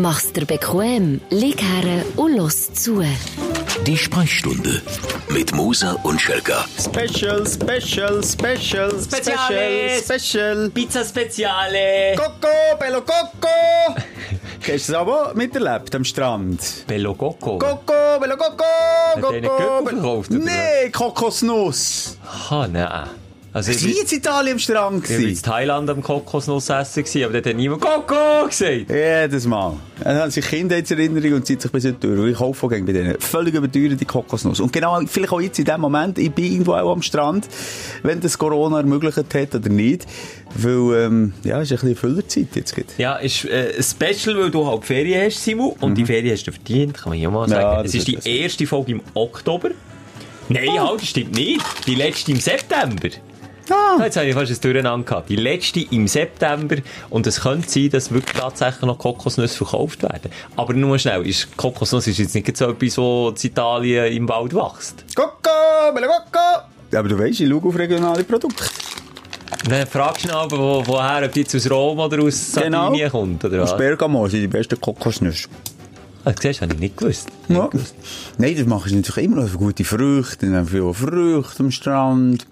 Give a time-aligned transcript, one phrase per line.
[0.00, 3.02] Mach's dir bequem, lieg her und los zu.
[3.86, 4.82] Die Sprechstunde
[5.30, 6.64] mit Musa und Schelga.
[6.78, 8.90] Special, Special, Special.
[9.02, 10.70] Special, Special.
[10.70, 12.14] Pizza Speziale.
[12.16, 13.48] Coco, Bello Coco.
[14.68, 16.60] Hast du das aber miterlebt am Strand?
[16.86, 17.58] Bello Coco.
[17.58, 19.40] Coco, Bello Coco, Hat Coco.
[19.40, 22.18] Coco Bello- verkauft, oder Nee, Kokosnuss.
[22.50, 23.08] Ah, nein.
[23.50, 25.08] Also, ich war jetzt Italien am Strand.
[25.08, 25.42] war in.
[25.42, 28.90] Thailand am Kokosnuss essen, aber dort hat niemand Coco gesagt.
[28.90, 29.74] Jedes Mal.
[30.04, 32.32] Er hat sich Kindheitserinnerung und zieht sich bis heute durch.
[32.32, 33.18] Ich kaufe bei denen.
[33.18, 34.60] Völlig überteuerte Kokosnuss.
[34.60, 37.48] Und genau, vielleicht auch jetzt in dem Moment, ich bin irgendwo auch am Strand,
[38.02, 40.06] wenn das Corona ermöglicht hat oder nicht.
[40.54, 42.74] Weil, ähm, ja, es ist ein bisschen Füllerzeit jetzt.
[42.74, 42.88] gerade.
[42.98, 45.72] Ja, ist äh, ein Special, weil du halt Ferien hast, Simon.
[45.80, 47.76] Und die Ferien hast du verdient, kann man ja mal Ja, sagen.
[47.84, 48.26] das es ist die das.
[48.26, 49.70] erste Folge im Oktober.
[50.50, 51.62] Nein, halt, das stimmt nicht.
[51.86, 53.08] Die letzte im September.
[53.70, 54.02] Ah.
[54.02, 55.28] Jetzt habe ich fast ein Durcheinander gehabt.
[55.28, 56.76] Die letzte im September.
[57.10, 60.30] Und es könnte sein, dass wirklich tatsächlich noch Kokosnüsse verkauft werden.
[60.56, 64.54] Aber nur schnell, ist, Kokosnuss ist jetzt nicht so etwas, wo in Italien im Wald
[64.54, 65.04] wächst.
[65.14, 66.68] Coco, Bello Coco.
[66.90, 68.64] Ja, aber du weißt, ich schaue auf regionale Produkte.
[69.68, 73.44] Dann fragst du noch, wo, woher, ob die jetzt aus Rom oder aus Sardinien kommt,
[73.44, 73.78] oder Aus was?
[73.78, 75.48] Bergamo sind die besten Kokosnüsse.
[76.24, 77.28] Ah, siehst du, habe ich nicht gewusst.
[77.48, 77.68] Ja.
[78.38, 80.46] Nein, das machen sie natürlich immer noch für gute Früchte.
[80.46, 82.46] Dann haben viele Früchte am Strand.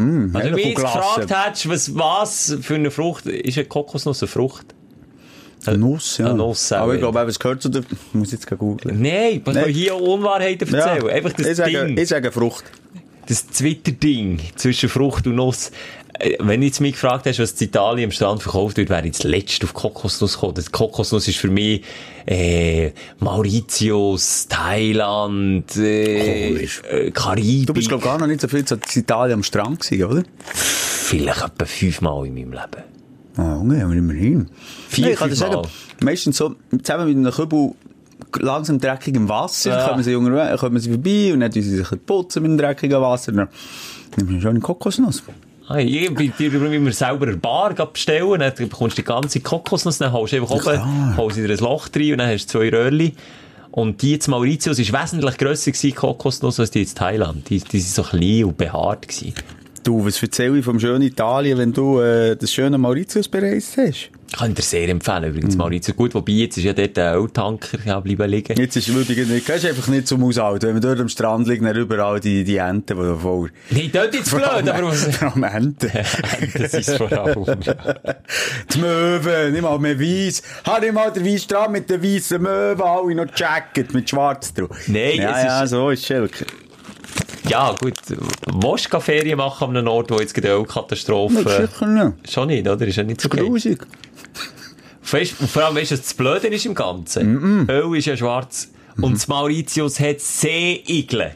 [0.00, 0.98] Hm, Also, wenn du Glasse.
[0.98, 4.66] gefragt hättest, was, was für eine Frucht, ist eine Kokosnuss eine Frucht?
[5.66, 6.26] Eine Nuss, ja.
[6.26, 7.82] Eine Nuss, Aber ich glaube, es gehört zu der...
[7.82, 9.00] Ich muss jetzt googeln.
[9.02, 9.66] Nein, was Nein.
[9.66, 11.06] wir hier Unwahrheiten erzählen.
[11.10, 12.64] Einfach das ich sage, Ding, ich sage Frucht.
[13.28, 15.70] das Twitter-Ding zwischen Frucht und Nuss.
[16.20, 19.04] Äh, Wenn du jetzt mich gefragt hast, was in Italien am Strand verkauft wird, wäre
[19.06, 20.54] ich das letzte auf Kokosnuss gekommen.
[20.54, 21.82] Das Kokosnuss ist für mich,
[22.26, 26.82] äh, Mauritius, Thailand, äh, Komisch.
[26.90, 27.66] äh, Karibik.
[27.66, 30.22] Du bist, glaube gar noch nicht so viel zu Italien am Strand gewesen, oder?
[30.54, 32.84] vielleicht etwa fünfmal in meinem Leben.
[33.36, 34.48] Ah, okay, aber immerhin.
[34.88, 35.62] Vier, Nein, ich kann dir sagen,
[36.02, 37.72] meistens so, zusammen mit einem Kübel
[38.38, 39.88] langsam dreckig im Wasser, Ja.
[39.88, 43.00] kommen sie, junge, kommen sie vorbei und dann tun sie sich putzen mit dem dreckigen
[43.00, 43.32] Wasser.
[43.32, 43.48] Dann
[44.16, 45.22] nimmst du schon eine Kokosnuss.
[45.72, 49.98] Ah, ich bei dir immer selber eine Bar bestellen, dann bekommst du die ganze Kokosnuss,
[49.98, 52.70] dann holst du einfach oben, holst dir ein Loch rein und dann hast du zwei
[52.70, 53.12] Röhrchen.
[53.70, 57.48] Und die zu Mauritius war wesentlich grösser gewesen, Kokosnuss, als die in Thailand.
[57.48, 59.32] Die, die sind so klein und behaart gewesen.
[59.84, 64.10] Du, was erzähle ich vom schönen Italien, wenn du äh, das schöne Mauritius bereist hast?
[64.40, 65.94] Kann ich dir sehr empfehlen, übrigens, Mauritius.
[65.94, 68.58] Gut, wobei jetzt ist ja dort ein Öltanker ja, bleiben liegen.
[68.58, 70.66] Jetzt ist wirklich nicht, gehst einfach nicht zum Aushalten.
[70.66, 73.50] Wenn man dort am Strand liegt, dann überall die, die Enten, die da voll...
[73.68, 75.04] Nein, dort jetzt blöd, aber was...
[75.18, 75.90] Vor allem Enten.
[76.58, 77.44] das ist vor allem.
[78.72, 80.42] Die Möwen, nicht mal mehr weiss.
[80.64, 84.54] Habe ich mal den weißen Strand mit den weißen Möwen, alle noch Jacket mit schwarz
[84.54, 84.70] drauf.
[84.86, 86.46] Nein, ja, es ja, ist- so ist Schelke.
[87.46, 87.94] Ja, gut.
[88.08, 91.68] Willst du Ferien machen an einem Ort, wo jetzt gerade eine Nein, Ölkatastrophe...
[91.68, 92.32] sicher nicht.
[92.32, 92.86] Schon nicht, oder?
[92.86, 93.44] Ist ja nicht so geil.
[93.44, 93.86] Grusig.
[95.10, 97.68] Weißt, vor allem, weißt du, was das Blöde ist im Ganzen?
[97.68, 98.70] Öl ist ja schwarz.
[98.96, 99.04] Mhm.
[99.04, 101.32] Und das Mauritius hat Seeigeln.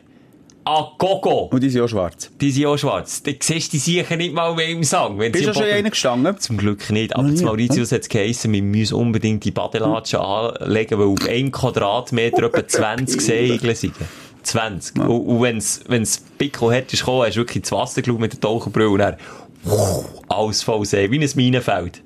[0.66, 1.50] Ah, Gogo.
[1.52, 2.30] Und die sind auch schwarz.
[2.40, 3.22] Die sind auch schwarz.
[3.22, 5.18] Du siehst die sicher nicht mal mehr im Sang.
[5.18, 6.38] Wenn Bist du schon einen gestanden?
[6.38, 7.14] Zum Glück nicht.
[7.14, 7.42] Aber Noch das.
[7.42, 12.66] Mauritius hat es geheissen, wir müssen unbedingt die Badelatschen anlegen, weil auf einem Quadratmeter etwa
[12.66, 13.94] 20 Seeigeln sind.
[14.42, 14.98] 20.
[15.00, 18.32] Und, und wenn's, wenn's Pickel hat, ist gekommen, hast du wirklich ins Wasser geschaut mit
[18.32, 19.16] der Taucherbrille und dann,
[20.28, 22.02] alles voll See, wie ein Minenfeld.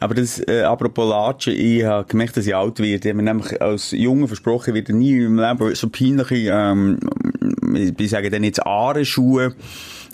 [0.00, 3.08] Aber das, äh, apropos Latschen, ich habe gemerkt, dass ich alt werde.
[3.08, 6.50] Ich habe mir nämlich als Junge versprochen, ich werde nie in meinem Leben so peinliche,
[6.52, 6.98] ähm,
[7.98, 9.54] ich sage dann jetzt Aarenschuhe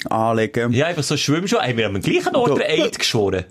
[0.09, 0.73] anlegen.
[0.73, 1.61] Ja, einfach so Schwimmschuhe.
[1.61, 3.45] Haben wir am gleichen Ort den Eid geschworen?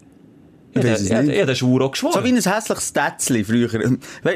[0.75, 1.37] Ja, ja, nicht.
[1.37, 2.13] ja, der Schwur auch geschworen.
[2.13, 3.69] So wie ein hässliches Tätzli früher.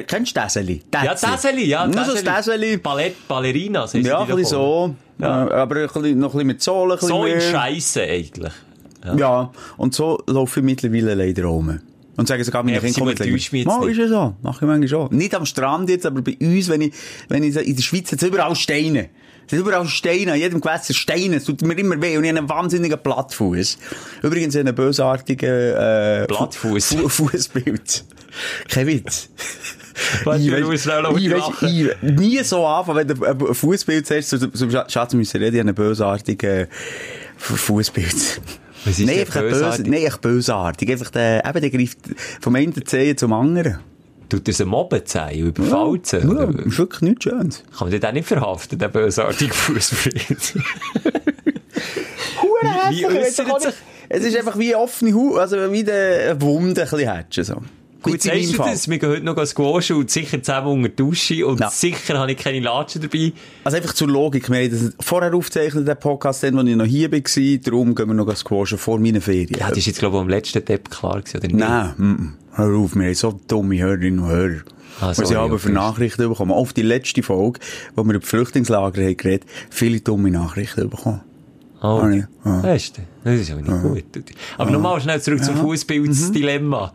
[0.06, 0.84] Kennst du Täseli?
[0.94, 1.88] ja, Täseli, ja.
[1.88, 2.78] Nur so ein Täseli.
[2.78, 3.96] Ballett, Ballerinas.
[3.96, 4.96] heisst Ja, ein bisschen so.
[5.18, 5.48] Ja.
[5.48, 6.94] Äh, aber noch ein bisschen mit Sohle.
[6.94, 7.42] ein bisschen So in mehr.
[7.42, 8.54] Scheisse eigentlich.
[9.16, 9.52] Ja.
[9.78, 11.80] und so laufe ich mittlerweile leider rum.
[12.18, 14.36] Und sagen sogar meine Ja, Kinder, komm, jetzt Mal, ist ja so.
[14.42, 15.16] Mach ich manchmal schon.
[15.16, 16.94] Nicht am Strand jetzt, aber bei uns, wenn ich,
[17.30, 19.10] wenn ich so, in der Schweiz es überall Steine.
[19.46, 21.36] Es sind überall Steine, an jedem Gewässer Steine.
[21.36, 23.78] Es tut mir immer weh und ich habe einen wahnsinnigen Plattfuß.
[24.24, 26.96] Übrigens einen bösartigen, äh, Plattfuß?
[26.96, 28.04] Fu- Fußbild.
[28.68, 29.30] Kein Witz.
[30.26, 31.68] Weißt du, Ich noch ich lachen.
[31.68, 35.56] ich- Nie so anfangen, wenn du ein Fußbild siehst, so, so, Schatz, wir müssen reden,
[35.56, 36.68] ich habe einen bösartigen
[37.38, 38.42] Fußbild.
[38.88, 39.78] Was ist Nein, denn einfach ein bösartig?
[39.86, 40.92] böse, nein, echt bösartig.
[40.92, 41.98] Einfach der, eben, der greift
[42.40, 43.80] vom einen Zehen zum anderen.
[44.30, 46.18] Tut das ein Mobben sein überfällt sie?
[46.18, 47.64] Ja, Oder ist wirklich nichts Schönes.
[47.78, 50.56] Kann man den auch nicht verhaften, den bösartigen Fußbild?
[52.42, 53.74] Hure wie hässlich, äussert doch auch sich-.
[54.10, 57.62] Es ist einfach wie offene Haut, also wie eine Wunde ein bisschen hättest, so.
[58.12, 58.90] Gut, sagst du das?
[58.90, 61.70] Wir gehen heute noch squashen und sicher zusammen unter die Dusche und Ja.
[61.70, 63.34] sicher habe ich keine Latschen dabei.
[63.64, 64.50] Also einfach zur Logik.
[64.50, 67.20] Wir haben das vorher aufgezeichnet, den Podcast, als ich noch hier war.
[67.64, 69.50] Darum gehen wir noch squashen vor meinen Ferien.
[69.60, 71.58] Ja, das ist jetzt, glaube ich, am letzten Depp klar gewesen, oder nicht?
[71.58, 72.34] Nein, mm, mm.
[72.54, 74.62] Hör auf, wir haben so dumme Hörerinnen und Hörer.
[75.00, 75.70] Ah, Was ich sorry, aber für.
[75.70, 76.52] Nachrichten bekommen.
[76.52, 77.60] Auf die letzte Folge,
[77.96, 81.22] wo wir über Flüchtlingslager haben geredet, viele dumme Nachrichten bekommen.
[81.84, 82.28] Oh, Ah, ja.
[82.44, 83.02] Du,
[83.32, 84.04] das ist auch nicht gut.
[84.58, 86.94] Aber nochmal schnell zurück zum Fußbildsdilemma.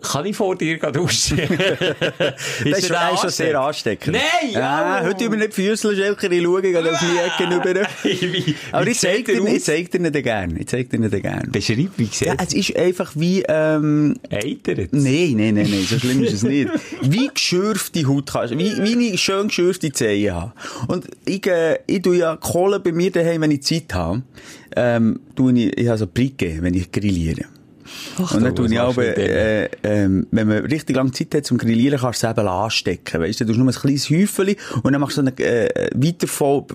[0.00, 1.38] Kann ich vor dir gehen duschen?
[1.38, 4.12] Das ist, ist schon sehr ansteckend?
[4.16, 5.04] Nein, Ja, ja.
[5.04, 7.88] heute über nicht Füßle, Schelker, ich schaue gerade auf die Ecke rüber.
[8.04, 10.60] Wie- Aber ich zeig sieht er dir, ich zeig dir nicht gerne.
[10.60, 11.48] Ich zeig dir nicht gerne.
[11.50, 14.92] Beschreib, wie Ja, sieht es ist einfach wie, ähm, Eitert.
[14.92, 16.70] Nein, nein, nein, nein, so schlimm ist es nicht.
[17.02, 20.52] Wie geschürfte Haut kannst wie, wie ich schön geschürfte Zehen habe.
[20.86, 24.22] Und ich, äh, ich tue ja Kohle bei mir daheim, wenn ich Zeit habe,
[24.78, 27.46] ähm, tue ich, ich habe so Bricke, wenn ich grilliere.
[28.18, 29.28] und dann tue ich mit denen?
[29.28, 33.20] äh, ähm, wenn man richtig lange Zeit hat zum Grillieren, kannst du es eben anstecken,
[33.20, 33.44] weißt du?
[33.44, 36.74] Du tust nur ein kleines Häufchen und dann machst du so eine, äh, Weiterfolge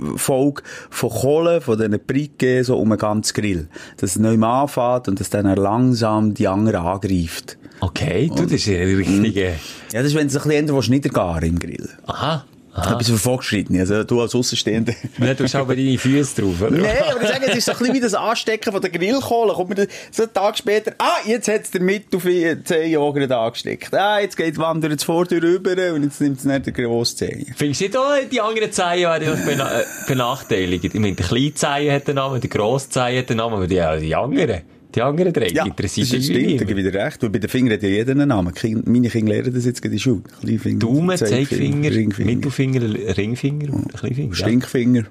[0.89, 3.67] von Kohle, von diesen Bricke, so um einen ganzen Grill.
[3.97, 7.57] Dass es neu anfängt und dass dann langsam die anderen angreift.
[7.79, 9.55] Okay, du, das ist eine richtige...
[9.91, 11.89] Ja, das ist, wenn es ein bisschen ändern willst, niedergaren im Grill.
[12.07, 12.45] Aha.
[12.75, 13.81] Etwas für Vorgeschrittene.
[13.81, 14.93] Also, du als Außenstehender.
[15.37, 16.71] Tust du aber deine Füße drauf, oder?
[16.71, 19.53] Nein, aber ich sage, es ist so ein bisschen wie das Anstecken von der Grillkohle.
[19.53, 22.41] Kommt dann so einen Tag später, ah, jetzt hat es der mit auf die
[22.89, 23.93] Jahre gerade angesteckt.
[23.93, 27.15] Ah, jetzt geht wandert es vor dir rüber und jetzt nimmt es nicht der grosse
[27.17, 27.53] Zehen.
[27.55, 30.85] Findest du nicht auch, die anderen Zehen werden bena äh, benachteiligt?
[30.85, 33.67] Ich meine, der kleine Zehen hat einen Namen, der grosse Zehen hat einen Namen, aber
[33.67, 34.61] die, die anderen,
[34.95, 37.21] die anderen drei Ja, das interessieren ist, mich stimmt, da gebe ich dir recht.
[37.23, 38.53] Weil bei den Fingern hat ja jeder einen Namen.
[38.53, 40.21] Kind- Meine Kinder lernen das jetzt in der Schule.
[40.41, 44.29] Kleinfinger, Daumen, Zeigefinger, Ringfinger, Mittelfinger, Ringfinger und Kleinfinger.
[44.29, 44.35] ja.
[44.35, 45.03] Stinkfinger.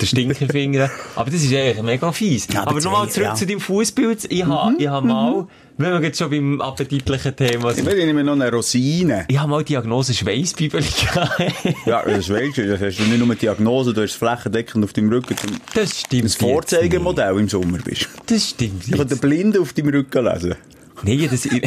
[0.00, 0.90] Der Stinkerfinger.
[1.16, 2.48] Aber das ist eigentlich mega fies.
[2.52, 3.34] Ja, aber nochmal zurück ja.
[3.34, 4.26] zu deinem Fußbild.
[4.30, 5.46] Ich habe hab mal,
[5.82, 9.26] wenn wir jetzt schon beim appetitlichen Thema Ich sind, will nehme noch eine Rosine.
[9.28, 11.40] ich habe mal Diagnose Schweissbibel gehabt.
[11.86, 15.10] Ja, das weißt du, das hast du nicht nur Diagnose, du hast flächendeckend auf deinem
[15.10, 15.36] Rücken.
[15.74, 16.24] Das stimmt.
[16.24, 18.08] Das Vorzeigemodell im Sommer bist.
[18.26, 18.86] Das stimmt.
[18.88, 20.54] Ich kann den Blinden auf deinem Rücken lesen.
[21.02, 21.62] Nein, das ich,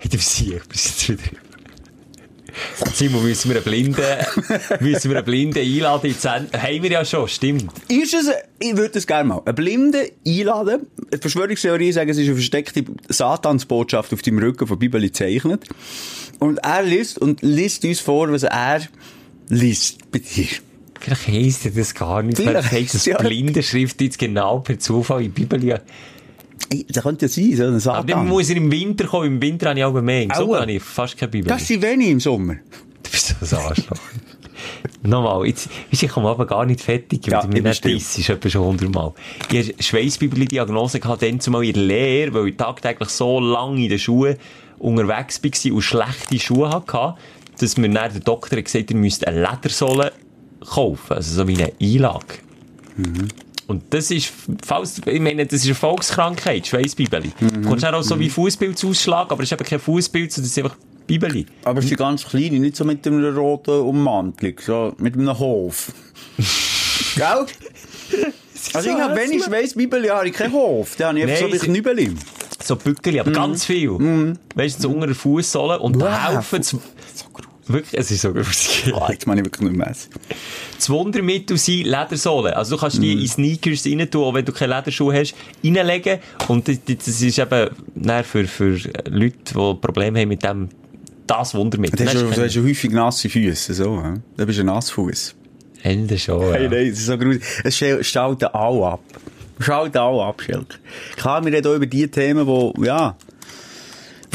[0.00, 1.22] ich darf sie, ich bin jetzt wieder.
[2.92, 4.04] Simon, müssen wir einen Blinden,
[4.80, 7.72] müssen wir einen Blinden einladen ins Send Haben wir ja schon, stimmt.
[7.88, 10.86] Ist es, ich würde das gerne mal, einen Blinden einladen.
[11.12, 15.64] Die Verschwörungstheorie sagen, es ist eine versteckte Satansbotschaft auf deinem Rücken von Bibeli gezeichnet.
[16.38, 18.82] Und er liest und liest uns vor, was er
[19.48, 20.48] liest bei dir.
[21.00, 22.38] Vielleicht heisst das gar nicht.
[22.38, 23.18] Vielleicht heisst das ja.
[23.18, 25.80] Blindenschrift jetzt genau per Zufall in Bibel.
[26.72, 26.80] Ja.
[26.88, 28.06] Das könnte ja sein, so ein Aber Satan.
[28.06, 29.26] dann muss er im Winter kommen.
[29.26, 30.22] Im Winter habe ich auch mehr.
[30.22, 31.48] Im Sommer habe ich fast keine Bibel.
[31.48, 32.54] Das sind wenig im Sommer.
[33.02, 33.98] Du bist so ein Arschloch.
[35.02, 38.28] Nochmal, jetzt, ich komme aber gar nicht fertig, Ja, weil mich bin nicht disst, ist
[38.30, 39.12] etwa schon hundertmal.
[39.50, 43.90] Ich hatte Schweissbibeli-Diagnose gehabt, dann zumal in der Lehre, weil ich tagtäglich so lange in
[43.90, 44.36] den Schuhen
[44.78, 47.16] unterwegs war und schlechte Schuhe hatte,
[47.60, 50.12] dass mir dann der Doktor hat gesagt, ihr müsst eine Ledersohle
[50.64, 52.38] kaufen, also so wie eine Einlage.
[53.66, 54.32] Und das ist,
[54.64, 57.32] falls, ich meine, das ist eine Volkskrankheit, Schweissbibeli.
[57.40, 60.64] Du kommst auch so wie Fußbildsausschlag, aber es ist eben kein Fußbild, sondern es ist
[60.64, 60.76] einfach
[61.06, 61.46] Bibeli.
[61.64, 65.92] Aber es sind ganz kleine, nicht so mit einem roten Ummantelung, so mit einem Hof.
[67.16, 67.46] Gell?
[68.72, 70.96] Also ich habe, wenn ich weiss, Bibeli habe ich keinen Hof.
[70.96, 72.12] Dann habe ich einfach so wie Knübeli.
[72.62, 73.90] So Bückeli, aber ganz viel.
[74.54, 76.28] Weißt du, so unter der Fußsohle und wow.
[76.28, 76.80] helfen zu,
[77.66, 78.92] wirklich, es ist so gruselig.
[78.94, 79.94] Oh, jetzt meine ich wirklich nicht mehr.
[80.76, 82.52] Das Wundermittel sind Ledersohlen.
[82.54, 85.34] Also du kannst die in Sneakers rein tun, auch wenn du keine Lederschuhe hast,
[85.64, 86.18] reinlegen.
[86.48, 87.70] Und das, das ist eben
[88.24, 88.78] für, für
[89.08, 90.68] Leute, die Probleme haben mit dem,
[91.26, 92.04] das Wundermittel.
[92.04, 94.14] Du hast, du hast ja häufig nasse Füße, so, hä?
[94.36, 95.34] Du bist ein Nassfuß.
[95.82, 96.70] Ende schon, Hey, ja.
[96.70, 97.42] nein, das ist so gruselig.
[97.62, 99.00] Es schal- schalten alle ab.
[99.60, 100.76] Schalten alle ab, Schelker.
[101.16, 103.16] Klar, wir reden auch über die Themen, wo, ja,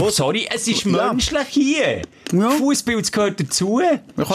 [0.01, 1.11] Oh, sorry, es ist Ja.
[1.11, 2.01] menschlich hier.
[2.31, 2.49] Ja.
[2.51, 3.81] Fußbild gehört dazu.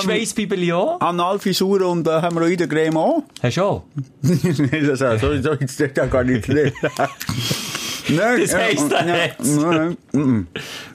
[0.02, 0.96] Schweissbibel ja.
[1.00, 3.22] Analfisur und äh, Hämorrhoidencreme auch.
[3.42, 3.82] Hast du auch?
[4.22, 6.72] Nein, das heißt, sorry, sorry, das steht ja gar nicht drin.
[8.08, 9.56] Nein, Das heisst ja, das jetzt.
[9.56, 10.46] Nein, mm, mm.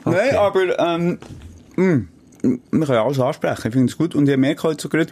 [0.05, 1.17] nein, aber ähm,
[1.75, 2.07] mm,
[2.71, 3.67] wir können alles ansprechen.
[3.67, 4.13] Ich finde es gut.
[4.13, 5.11] Und ich merke halt so gerade,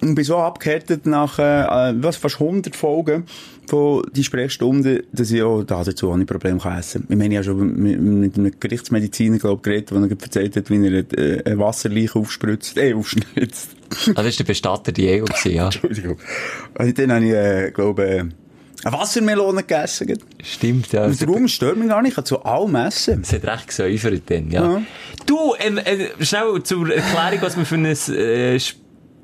[0.00, 3.26] ich bin so abgehärtet nach äh, äh, was, fast 100 Folgen
[3.66, 7.12] von die Sprechstunde, dass ich auch da dazu ohne Problem kann essen kann.
[7.12, 10.86] Ich meine, ich habe schon mit, mit einem Gerichtsmediziner glaub, geredet, der erzählt hat, wie
[10.86, 13.70] er äh, eine Wasserleiche aufspritzt, äh, aufschnitzt.
[14.14, 15.66] Ah, das war der Bestatter, die EU, gewesen, ja.
[15.66, 16.18] Entschuldigung.
[16.74, 18.24] Also, dann habe ich, äh, glaube äh,
[18.84, 20.18] eine Wassermelone gegessen.
[20.42, 21.04] Stimmt, ja.
[21.04, 23.20] Und darum stört mich gar nicht, ich kann zu allem essen.
[23.22, 24.64] Es hat recht gesäufert dann, ja.
[24.64, 24.82] Ja.
[25.26, 28.58] Du, ähm, äh, schnell zur Erklärung, was wir für ein äh,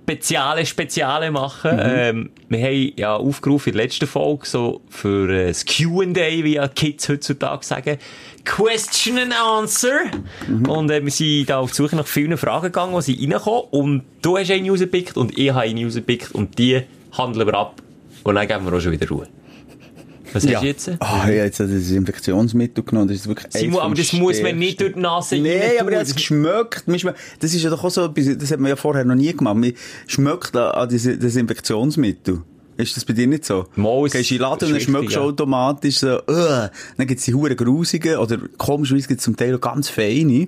[0.09, 1.79] Speziale, Speziale machen.
[1.79, 6.55] Ähm, wir haben ja aufgerufen in der letzten Folge so für äh, das Q&A, wie
[6.55, 7.99] ja Kids heutzutage sagen,
[8.43, 10.01] Question and Answer.
[10.67, 13.69] Und äh, wir sind da auf die Suche nach vielen Fragen gegangen, die sind reinkommen.
[13.71, 16.81] Und du hast eine rausgepickt und ich habe eine rausgepickt und die
[17.13, 17.83] handeln wir ab.
[18.25, 19.29] Und dann geben wir auch schon wieder Ruhe.
[20.33, 20.91] Was hast du jetzt?
[21.01, 23.09] Ah, ja, jetzt hat das Infektionsmittel genommen.
[23.09, 24.85] Das ist wirklich Simon, aber das muss man nicht stärksten.
[24.85, 26.85] durch die Nase Nein, aber er hat es geschmeckt.
[27.41, 29.57] Das ist ja doch auch so das hat man ja vorher noch nie gemacht.
[29.57, 29.73] Man
[30.07, 32.43] schmeckt an, an das Infektionsmittel.
[32.79, 33.67] Ist das bei dir nicht so?
[33.75, 35.27] Mal, es Gehst in den Laden und dann schmeckst du ja.
[35.27, 39.89] automatisch so, uh, dann gibt's die hure grusigen, oder komischerweise gibt's zum Teil auch ganz
[39.89, 40.47] feine.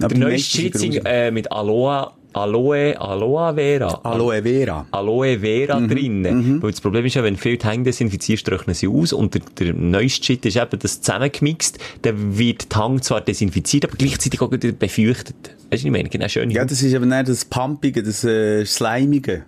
[0.00, 4.00] Aber Der neueste Shit äh, mit Aloe, Aloe, Aloe Vera.
[4.02, 4.86] Aloe Vera.
[4.90, 5.88] Aloe Vera Mhm.
[5.88, 6.62] drinnen.
[6.62, 9.12] Weil das Problem ist ja, wenn viel die Hänge desinfizierst, trocknen sie aus.
[9.12, 11.78] Und der, der neueste Shit ist eben das zusammengemixt.
[12.02, 15.36] Dann wird die Hang zwar desinfiziert, aber gleichzeitig auch wieder befeuchtet.
[15.70, 16.08] Weißt du, ich meine?
[16.08, 16.50] Genau, schön.
[16.50, 19.44] Ja, das ist aber nicht das Pumpige, das äh, Slimige.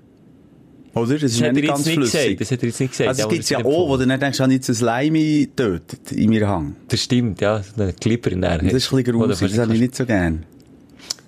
[0.95, 1.15] Oder?
[1.15, 2.39] Das ist das er nicht ganz nicht flüssig.
[2.39, 2.41] gesagt.
[2.41, 3.09] Das hat er jetzt nicht gesagt.
[3.09, 6.11] Also, es das ja auch, wo du dann denkst, habe ich jetzt ein Slimy tötet
[6.13, 6.75] in mir Hang.
[6.89, 7.63] Das stimmt, ja.
[7.79, 10.45] Ein Clipper in der Das ist ein bisschen grusig, das habe ich nicht so gern.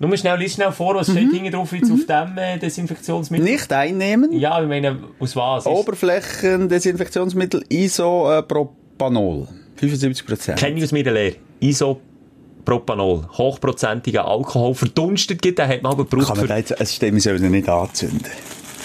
[0.01, 1.11] Nur schnell, lies schnell vor, was Mhm.
[1.13, 3.45] steht hinten drauf jetzt auf dem äh, Desinfektionsmittel?
[3.45, 4.33] Nicht einnehmen.
[4.33, 5.65] Ja, ich meine, aus was?
[5.65, 9.47] Ist- Oberflächendesinfektionsmittel Isopropanol.
[9.79, 10.55] 75%.
[10.55, 11.35] Kenne ich aus meiner Lehre.
[11.59, 13.27] Isopropanol.
[13.37, 14.73] Hochprozentiger Alkohol.
[14.75, 17.51] Verdunstet geht, den hat man aber gebraucht Kann man da jetzt, es steht, wir sollen
[17.51, 18.21] nicht anzünden.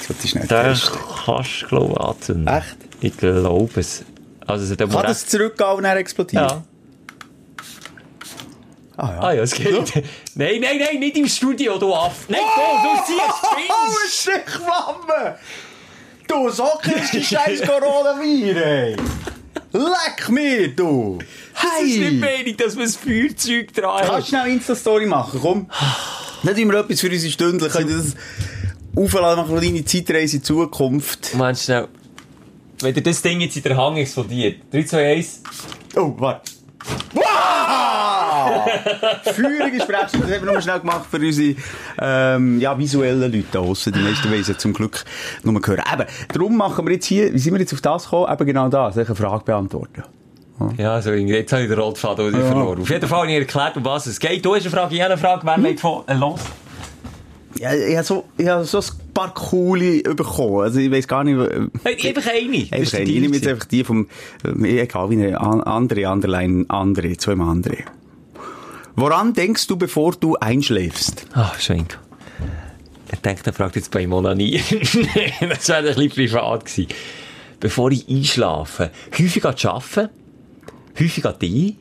[0.09, 0.77] Das ich schnell Den
[1.27, 2.47] kannst du, glaube ich, anzünden.
[2.47, 2.77] Echt?
[3.01, 4.05] Ich glaube es.
[4.47, 6.47] Also, der Kann das zurückgehen und dann explodieren?
[6.49, 6.63] Ja.
[8.99, 9.21] Ah ja.
[9.21, 9.73] Ah ja, es geht.
[10.35, 12.27] nein, nein, nein, nicht im Studio, du Aff.
[12.29, 13.21] Nein, go, du ziehst
[13.69, 15.37] Oh, Stichflamme!
[16.27, 18.97] Du, so kriegst du scheiß Coronavirus, ey!
[19.73, 21.19] Leck mir, du!
[21.55, 22.39] Es ist nicht Hey!
[22.41, 24.23] wenig, dass man das Feuerzeug dran Kannst hat.
[24.23, 25.71] du schnell Insta-Story machen, komm.
[26.43, 27.69] Dann tun wir etwas für unsere Stunden.
[27.69, 28.15] Können wir das
[28.97, 31.35] aufladen, machen wir eine kleine Zeitreise in Zukunft.
[31.35, 31.89] Meinst schnell.
[32.81, 34.63] Wenn dir das Ding jetzt in der Hang explodiert.
[34.73, 35.43] 3, 2, 1.
[35.97, 36.51] Oh, warte.
[39.25, 41.57] Feurige Sprechstunde, das haben wir nur schnell gemacht für unsere
[42.01, 43.93] ähm, ja, visuellen Leute da draussen.
[43.93, 45.05] Die meisten sie zum Glück
[45.43, 45.83] nur hören.
[45.93, 48.33] Eben, darum machen wir jetzt hier, wie sind wir jetzt auf das gekommen?
[48.33, 50.03] Eben genau das, eine Frage beantworten.
[50.79, 52.81] Ja, so, jetzt habe ich den Rotfaden wieder verloren.
[52.81, 54.43] Auf jeden Fall habe ich erklärt, um was es geht.
[54.45, 55.43] Du hast eine Frage, ich habe eine Frage.
[55.45, 56.41] Wer legt von äh, los?
[57.59, 60.61] Ja, ich habe so, ich habe so ein paar coole bekommen.
[60.63, 61.39] Also ich weiß gar nicht...
[61.39, 62.67] äh, Hey, einfach eine.
[62.71, 63.05] Einfach eine.
[63.11, 64.09] Ich nehme jetzt einfach die vom,
[64.45, 67.77] äh, egal, wie eine an- andere, Anderlein, andere, zweimal andere.
[68.97, 71.27] Woran denkst du, bevor du einschläfst?
[71.35, 71.99] Ach, Schwenk.
[73.13, 74.59] Ich denke, der fragt jetzt bei Mona nie.
[75.41, 76.89] das wäre ein bisschen privat gewesen.
[77.61, 80.09] Bevor ich einschlafe, häufig an arbeiten,
[80.99, 81.77] häufig an die,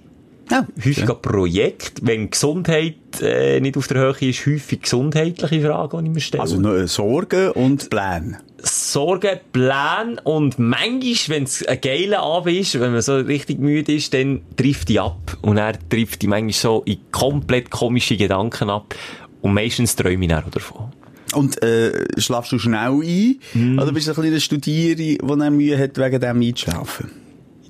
[0.51, 0.67] Ja.
[0.77, 1.99] häufig an Projekt.
[2.03, 6.43] Wenn Gesundheit äh, nicht auf der Höhe ist, häufig gesundheitliche Fragen, die ich mir stelle.
[6.43, 8.39] Also Sorgen und Pläne.
[8.67, 13.93] Sorgen, Pläne und manchmal, wenn es ein geiler Abend ist, wenn man so richtig müde
[13.93, 15.37] ist, dann trifft die ab.
[15.41, 18.95] Und er trifft die manchmal so in komplett komische Gedanken ab.
[19.41, 20.91] Und meistens träume ich dann davon.
[21.33, 23.39] Und äh, schlafst du schnell ein?
[23.53, 23.79] Mhm.
[23.79, 27.25] Oder bist du ein kleiner Studierer, der Mühe hat, wegen dem einzuschlafen?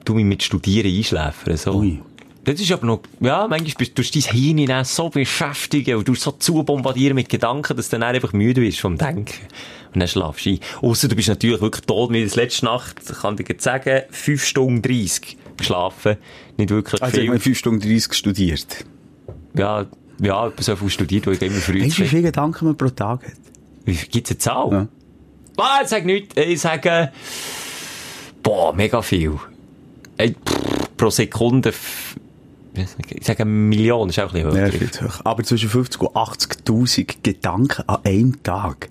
[0.05, 1.75] du mich mit Studieren einschläfern, so.
[1.75, 2.01] Ui.
[2.45, 6.13] Das ist aber noch, ja, manchmal bist du dein Hirn dann so beschäftigen und du
[6.15, 9.33] so zu bombardieren mit Gedanken, dass du dann einfach müde bist vom Denken.
[9.93, 10.59] Und dann schlafst du ein.
[10.81, 14.45] Ausser du bist natürlich wirklich tot, wie das letzte Nacht, kann ich dir sagen, 5
[14.45, 16.17] Stunden 30 geschlafen.
[16.57, 17.29] Nicht wirklich Also ich viel.
[17.29, 18.85] habe 5 Stunden 30 studiert.
[19.55, 19.85] Ja,
[20.21, 22.89] ja, so viel studiert, weil ich immer früh Weißt du, wie viele Gedanken man pro
[22.89, 23.31] Tag hat?
[23.85, 24.71] Wie viel gibt's eine Zahl?
[24.71, 24.87] Ja.
[25.57, 26.35] Ah, ich sag nichts.
[26.37, 27.11] Ich sage,
[28.43, 29.39] boah, mega viel.
[30.17, 31.73] Ey, pff, pro Sekunde,
[32.77, 35.21] ich sage eine Million, ist auch ein bisschen Ja, zu hoch.
[35.23, 38.89] Aber zwischen 50 und 80.000 Gedanken an einem Tag.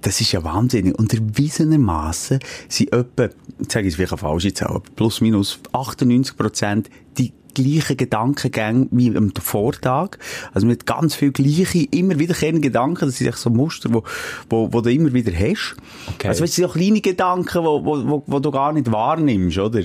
[0.00, 0.94] Das ist ja wahnsinnig.
[0.98, 2.38] Und erwiesenermaßen
[2.68, 7.32] sind etwa, jetzt sage ich es vielleicht eine falsche Zahl, plus minus 98 Prozent die
[7.54, 10.18] gleichen Gedankengänge wie am Vortag.
[10.52, 13.06] Also mit ganz viel gleiche, immer wiederkehrende Gedanken.
[13.06, 14.02] Das sind echt so Muster, wo,
[14.50, 15.76] wo, wo du immer wieder hast.
[16.14, 16.28] Okay.
[16.28, 19.82] Also weißt du, so kleine Gedanken, wo, wo, wo, du gar nicht wahrnimmst, oder?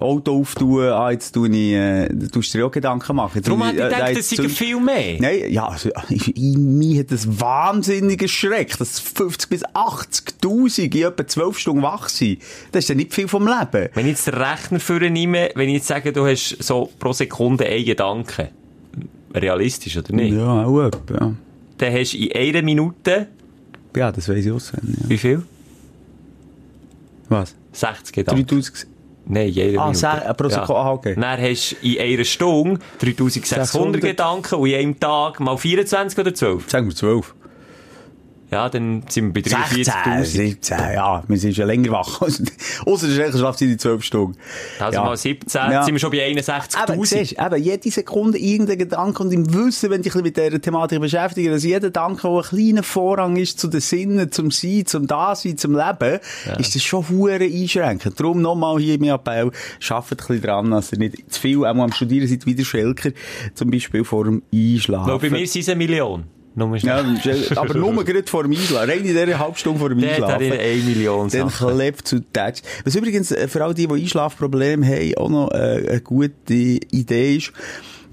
[0.00, 3.42] Auto auftun, ah, jetzt tue ich, äh, du tust dir auch Gedanken machen.
[3.42, 5.20] Darum hätte ich äh, gedacht, äh, das zünd- viel mehr.
[5.20, 11.06] Nein, ja, also, ich, ich, mir hat das wahnsinnigen Schreck, dass 50 bis 80.000 in
[11.06, 12.40] etwa 12 Stunden wach sind.
[12.72, 13.88] Das ist ja nicht viel vom Leben.
[13.94, 17.12] Wenn ich jetzt den Rechner für nehme, wenn ich jetzt sage, du hast so pro
[17.12, 18.48] Sekunde einen Gedanken,
[19.34, 21.34] realistisch oder nicht, Ja, auch etwa, ja.
[21.78, 23.28] dann hast du in einer Minute,
[23.94, 25.08] Ja, das weiss ich auswendig, ja.
[25.08, 25.42] wie viel?
[27.28, 27.54] Was?
[27.72, 28.46] 60 Gedanken.
[28.46, 28.86] 3000?
[29.26, 29.98] Nein, in einer Ah, Minute.
[30.06, 31.14] sech- pro Sekunde, ah, okay.
[31.18, 34.00] Dann hast du in einer Stunde 3600 600.
[34.02, 36.70] Gedanken und in einem Tag mal 24 oder 12.
[36.70, 37.34] Sagen wir 12.
[38.54, 40.24] Ja, dann sind wir bei 16, 43'000.
[40.24, 42.22] 17, ja, wir sind schon länger wach.
[42.86, 44.36] Ausser der Schlechter schlaft in 12 Stunden.
[44.78, 45.04] Also Ja.
[45.04, 45.82] mal 17, Ja.
[45.82, 47.04] sind wir schon bei Aber 61'000.
[47.04, 51.50] siehst, eben, jede Sekunde irgendein Gedanke und im Wissen, wenn dich mit dieser Thematik beschäftigst,
[51.52, 55.58] dass jeder Gedanke, der ein kleiner Vorrang ist zu den Sinnen, zum Sein, zum Dasein,
[55.58, 56.20] zum Leben,
[56.58, 58.20] ist das schon hure einschränkend.
[58.20, 61.74] Darum nochmal hier mein Appell, schafft ein bisschen dran, dass ihr nicht zu viel, auch
[61.74, 63.10] am Studieren seid, wie der Schelker,
[63.54, 65.10] zum Beispiel vor dem Einschlafen.
[65.10, 66.24] Weil bei mir sind es eine Million.
[66.56, 67.58] Nur ja, schnell.
[67.58, 68.88] aber nur gerade vor dem Einschlafen.
[68.88, 70.52] Rein in dieser halben Stunde vor dem Einschlafen.
[70.52, 72.62] er eine Million Dann klebt zu Touch.
[72.84, 77.36] Was übrigens äh, für all die, die Einschlafprobleme haben, auch noch äh, eine gute Idee
[77.36, 77.52] ist,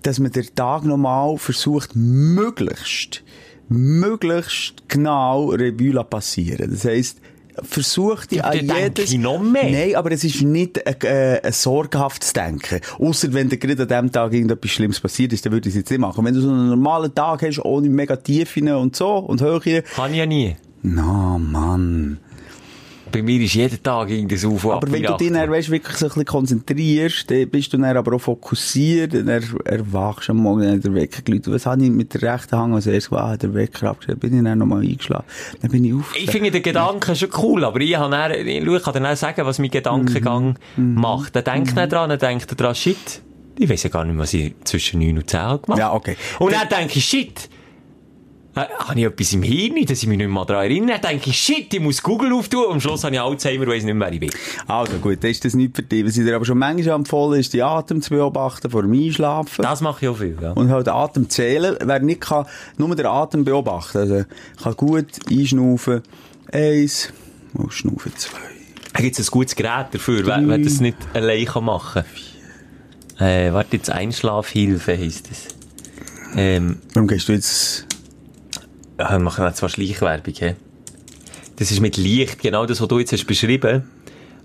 [0.01, 3.23] dass man den Tag nochmal versucht, möglichst,
[3.69, 6.71] möglichst genau Revue zu passieren.
[6.71, 7.19] Das heisst,
[7.63, 9.11] versucht Ja, an jedes...
[9.11, 9.69] ich noch mehr.
[9.69, 12.79] Nein, aber es ist nicht ein, äh, ein sorghaftes Denken.
[12.99, 15.79] Ausser wenn dir gerade an dem Tag irgendetwas Schlimmes passiert ist, dann würde ich es
[15.79, 16.23] jetzt nicht machen.
[16.25, 20.11] Wenn du so einen normalen Tag hast, ohne mega Tiefen und so, und Höhe, Kann
[20.11, 20.55] ich ja nie.
[20.81, 22.19] na, Mann.
[23.11, 26.05] Bei mir ist jeden Tag Auf und Aber wenn du dich dann, weißt, wirklich so
[26.05, 30.37] ein bisschen konzentrierst, dann bist du dann aber auch fokussiert, dann er, erwachst du am
[30.37, 31.53] Morgen, dann hat der Wecker geläutet.
[31.53, 33.25] Was habe ich mit der rechten Hand als erstes gemacht?
[33.25, 35.25] Ah, der Wecker abgestellt, bin ich dann nochmal eingeschlafen.
[35.61, 36.13] Dann bin ich auf.
[36.15, 39.45] Ich finde den Gedanken schon cool, aber ich, habe dann, ich kann dir dann sagen,
[39.45, 40.95] was mein Gedankengang Mhm.
[40.95, 41.35] macht.
[41.35, 43.21] Dann denkt er dran, dann denkt er dran, shit,
[43.57, 45.79] ich weiß ja gar nicht, was ich zwischen 9 und 10 habe gemacht.
[45.79, 46.15] Ja, okay.
[46.39, 47.49] Und dann denke ich, shit,
[48.55, 50.99] äh, habe ich etwas im Hirn, dass ich mich nicht mehr daran erinnere?
[50.99, 53.83] Dann denke ich, shit, ich muss Google auftun und am Schluss habe ich Alzheimer weiss
[53.83, 54.31] nicht mehr, wer ich bin.
[54.67, 56.05] Also gut, dann ist das nicht für dich.
[56.05, 59.61] Was ich dir aber schon manchmal empfohlen ist, die Atem zu beobachten vor dem Einschlafen.
[59.61, 60.51] Das mache ich auch viel, ja.
[60.51, 61.77] Und halt den Atem zählen.
[61.81, 62.45] Wer nicht kann,
[62.77, 63.97] nur den Atem beobachten.
[63.99, 64.23] Also,
[64.61, 66.01] kann gut einschnaufen.
[66.51, 67.13] Eins.
[67.53, 68.39] Und schnaufen zwei.
[68.93, 72.03] Da gibt es ein gutes Gerät dafür, wer, wer das nicht allein kann machen
[73.17, 73.27] kann.
[73.27, 75.47] Äh, warte, jetzt Einschlafhilfe heisst es.
[76.35, 77.85] Ähm, Warum gehst du jetzt,
[79.09, 80.53] wir machen jetzt zwar Schleichwerbung, he?
[81.57, 83.83] Das ist mit Licht, genau das, was du jetzt hast beschrieben.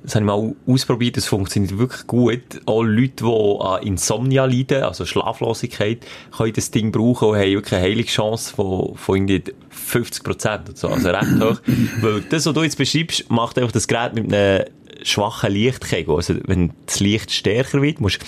[0.03, 2.61] Das habe ich mal ausprobiert, das funktioniert wirklich gut.
[2.67, 7.73] Auch Leute, die an Insomnia leiden, also Schlaflosigkeit, können das Ding brauchen und haben wirklich
[7.73, 9.43] eine heilige Chance von, von irgendwie
[9.91, 11.61] 50% oder so, also recht hoch.
[12.01, 14.67] Weil das, was du jetzt beschreibst, macht einfach das Gerät mit einem
[15.03, 16.15] schwachen Lichtkegel.
[16.15, 18.21] Also, wenn das Licht stärker wird, musst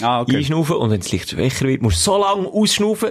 [0.00, 0.38] du ah, okay.
[0.38, 3.10] einschnaufen und wenn das Licht schwächer wird, musst du so lange ausschnaufen,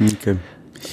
[0.00, 0.36] okay.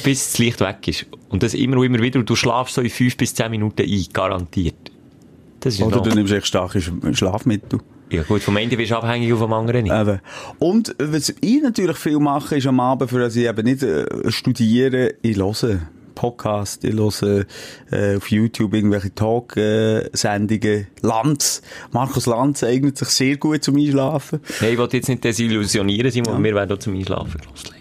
[0.04, 1.06] bis das Licht weg ist.
[1.30, 2.20] Und das immer und immer wieder.
[2.20, 4.92] Und du schlafst so in fünf bis zehn Minuten ein, garantiert.
[5.60, 6.04] Das ist Oder noch...
[6.04, 7.80] du nimmst echt starke Sch- Schlafmittel.
[8.12, 9.94] Ja gut, vom einen wirst du abhängig und vom anderen nicht.
[9.94, 10.20] Eben.
[10.58, 14.06] Und was ich natürlich viel mache, ist am Abend, für dass ich eben nicht äh,
[14.32, 15.82] studiere, ich höre
[16.16, 17.46] Podcast, ich höre
[17.92, 20.88] äh, auf YouTube irgendwelche Talk-Sendungen.
[21.02, 24.40] Lanz, Markus Lanz eignet sich sehr gut zum Einschlafen.
[24.60, 27.79] Nein, ich wollte jetzt nicht desillusionieren, Simon, aber wir werden auch zum Einschlafen gelassen.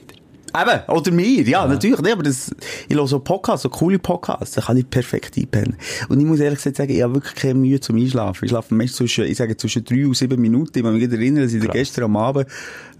[0.55, 2.55] Eben, oder mir, ja, natürlich, nee, aber das,
[2.89, 5.77] ich höre so Podcasts, so coole Podcasts, da kann ich perfekt einpennen.
[6.09, 8.45] Und ich muss ehrlich gesagt sagen, ich habe wirklich keine Mühe zum Einschlafen.
[8.45, 10.79] Ich schlafe meist zwischen, ich sage zwischen drei und sieben Minuten.
[10.79, 12.47] Ich kann mich erinnern, dass ich dir gestern am Abend,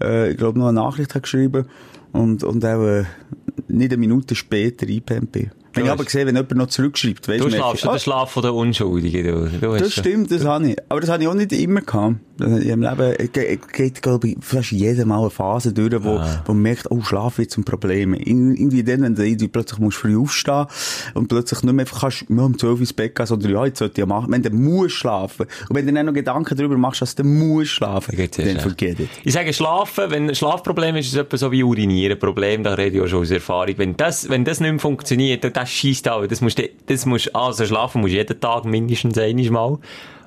[0.01, 1.65] äh, ich glaube, noch eine Nachricht habe geschrieben
[2.11, 3.05] und, und auch, äh,
[3.67, 5.51] nicht eine Minute später eingepennt bin.
[5.73, 7.99] Wenn ich aber gesehen, wenn jemand noch zurückschreibt, weißt Du merke schlafst ich, ah, den
[7.99, 9.23] Schlaf von der Unschuldigen.
[9.23, 9.67] Du.
[9.67, 10.77] Du das stimmt, das habe ich.
[10.89, 12.15] Aber das habe ich auch nicht immer gehabt.
[12.39, 16.53] Das- Im Leben ge- geht, glaube ich, fast jedes Mal eine Phase durch, wo, wo
[16.53, 18.13] man merkt, oh, Schlaf wird zum Problem.
[18.13, 18.19] Ir-
[18.59, 20.65] Irgendwie dann, wenn du irgendwie plötzlich musst früh aufstehen
[21.13, 23.65] und plötzlich nicht mehr einfach kannst, ja, um 12 Uhr ins Bett gehen, sondern ja,
[23.65, 24.31] jetzt sollte ich ja machen.
[24.31, 25.45] Wenn du musst schlafen.
[25.69, 28.99] Und wenn du dann noch Gedanken darüber machst, dass du musst schlafen, Dann dann forget
[28.99, 29.09] it.
[29.23, 32.17] Ich sage Schlafen, wenn ein Schlafproblem ist, ist es etwa so wie Urinieren.
[32.19, 33.73] Problem, da rede ich auch schon aus Erfahrung.
[33.77, 36.25] Wenn das, wenn das nicht mehr funktioniert, dann das schießt auch.
[36.25, 39.77] Das musst das musst, also schlafen musst jeden Tag mindestens einmal.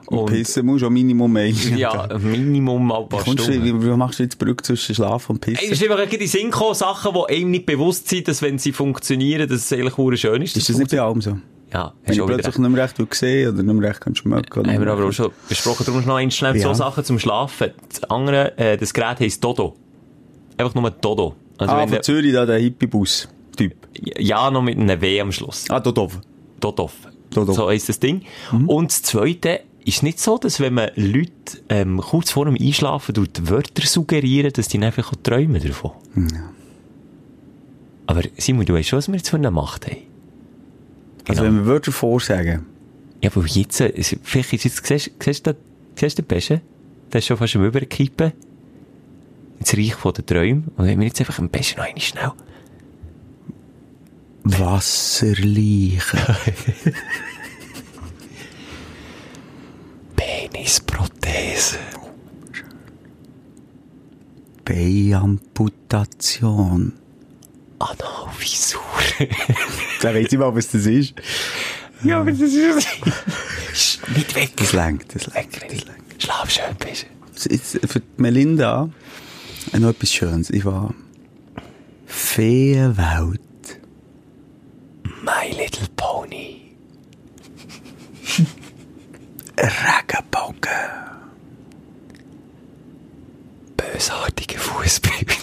[0.06, 1.54] Und, Pissen musst du auch Minimum ein.
[1.76, 3.82] ja, Minimum mal paar Stunden.
[3.82, 5.72] wie, machst du jetzt die Brücke zwischen Schlafen und Ey, es Pissen?
[5.72, 9.60] ist einfach Sinn gekommen, Sachen, die einem nicht bewusst sind, dass wenn sie funktionieren, dass
[9.60, 10.56] es eigentlich hure schön ist.
[10.56, 11.38] Ist das nicht bei allem so?
[11.72, 14.00] Ja, Wenn hast ich du plötzlich nicht mehr recht will sehen oder nicht mehr recht
[14.02, 14.66] kann schmecken.
[14.70, 15.86] Haben wir aber auch schon besprochen.
[15.86, 16.62] Darum noch eins schnell Ja.
[16.64, 17.70] zwei Sachen zum Schlafen.
[17.88, 19.74] Das andere, äh, das Gerät heisst Dodo.
[20.58, 21.34] Einfach nur Dodo.
[21.56, 23.72] Also Ah, wenn von der, Zürich, da, der Hippie-Bus-Typ.
[24.18, 25.64] ja, noch mit einem W am Schluss.
[25.70, 26.20] Ah, Dodov.
[26.60, 26.92] Dodov.
[27.30, 27.56] Dodov.
[27.56, 28.22] So heisst das Ding.
[28.66, 31.30] Und das Zweite ist nicht so, dass wenn man Leute
[31.68, 35.92] ähm, kurz vor dem Einschlafen tut, Wörter suggerieren, dass die einfach träumen davon.
[38.06, 39.96] Aber Simon, du weißt schon, was wir jetzt für eine Macht haben.
[41.28, 41.54] Also, Genau.
[41.54, 42.66] wenn wir Wörter vorsagen.
[43.22, 43.92] Ja, aber jetzt, äh,
[44.22, 45.54] vielleicht ist jetzt, siehst, siehst du,
[45.98, 46.60] siehst du den Besten?
[47.12, 48.32] Der ist schon fast am Überkippen.
[49.60, 50.64] Ins Reich von den Träumen.
[50.76, 52.32] Und wenn wir jetzt einfach am besten noch einmal schnell.
[54.44, 56.18] Wasserleichen.
[60.52, 61.78] Penisprothese.
[64.64, 66.92] Beinamputation.
[67.78, 68.80] Analvisur.
[69.18, 71.14] Jetzt weiss ich mal, was das ist.
[72.04, 72.88] ja, aber das ist...
[74.14, 74.52] Nicht weg.
[74.56, 76.22] Das lenkt, das lenkt, das lenkt.
[76.22, 77.06] Schlaf schön, bitte.
[77.50, 78.90] Jetzt für Melinda
[79.72, 80.50] äh, noch etwas Schönes.
[80.50, 80.92] Ich war
[82.06, 83.40] Feenwelt.
[85.24, 86.76] My Little Pony.
[89.62, 90.72] Regenbogen.
[93.76, 95.41] Bösartige Fußpilze.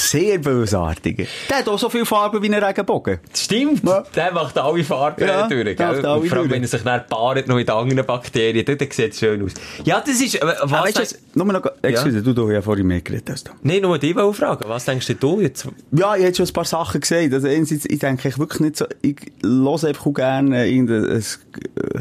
[0.00, 1.26] Sehr bösartige.
[1.48, 3.18] Der hat auch so viel Farbe wie ein Regenbogen.
[3.34, 3.84] Stimmt.
[3.84, 4.02] Ja.
[4.16, 6.50] Der macht alle Farben Ja, durch, alle vor allem, durch.
[6.50, 9.52] wenn er sich dann paart noch mit anderen Bakterien, dann sieht es schön aus.
[9.84, 10.36] Ja, das ist...
[10.36, 13.30] Äh, was Ah, weißt du, nur noch, excuse, du, du hast ja vorhin mehr geredet
[13.30, 13.52] als du.
[13.62, 14.64] Nein, nur die wollte fragen.
[14.66, 15.68] Was denkst du jetzt?
[15.92, 17.32] Ja, ich hätte schon ein paar Sachen gesagt.
[17.34, 21.24] Also, einerseits, ich denke ich wirklich nicht so, ich höre einfach auch gerne irgendein ein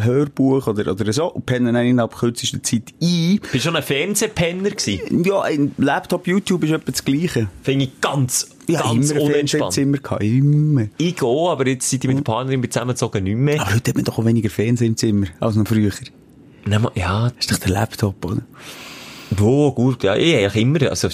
[0.04, 3.40] Hörbuch oder, oder so und penne dann innerhalb kürzester Zeit ein.
[3.42, 5.24] Bist du schon ein Fernsehpenner gewesen?
[5.24, 7.48] Ja, ein Laptop, YouTube ist etwa das Gleiche.
[7.64, 9.74] Finde ich ganz, Ja, ganz immer unentspannt.
[9.74, 10.88] Fernsehzimmer gehabt, immer.
[10.98, 13.62] Ich gehe, aber jetzt seit ich mit der Partnerin bin zusammengezogen nicht mehr.
[13.62, 15.90] Aber heute hat man doch auch weniger Fernsehen im Zimmer als noch früher.
[15.90, 16.02] Das
[16.66, 18.42] Nein, ma- Ja, ist doch der Laptop, oder?
[19.32, 21.08] wo, gut, ja, ich eigentlich immer, also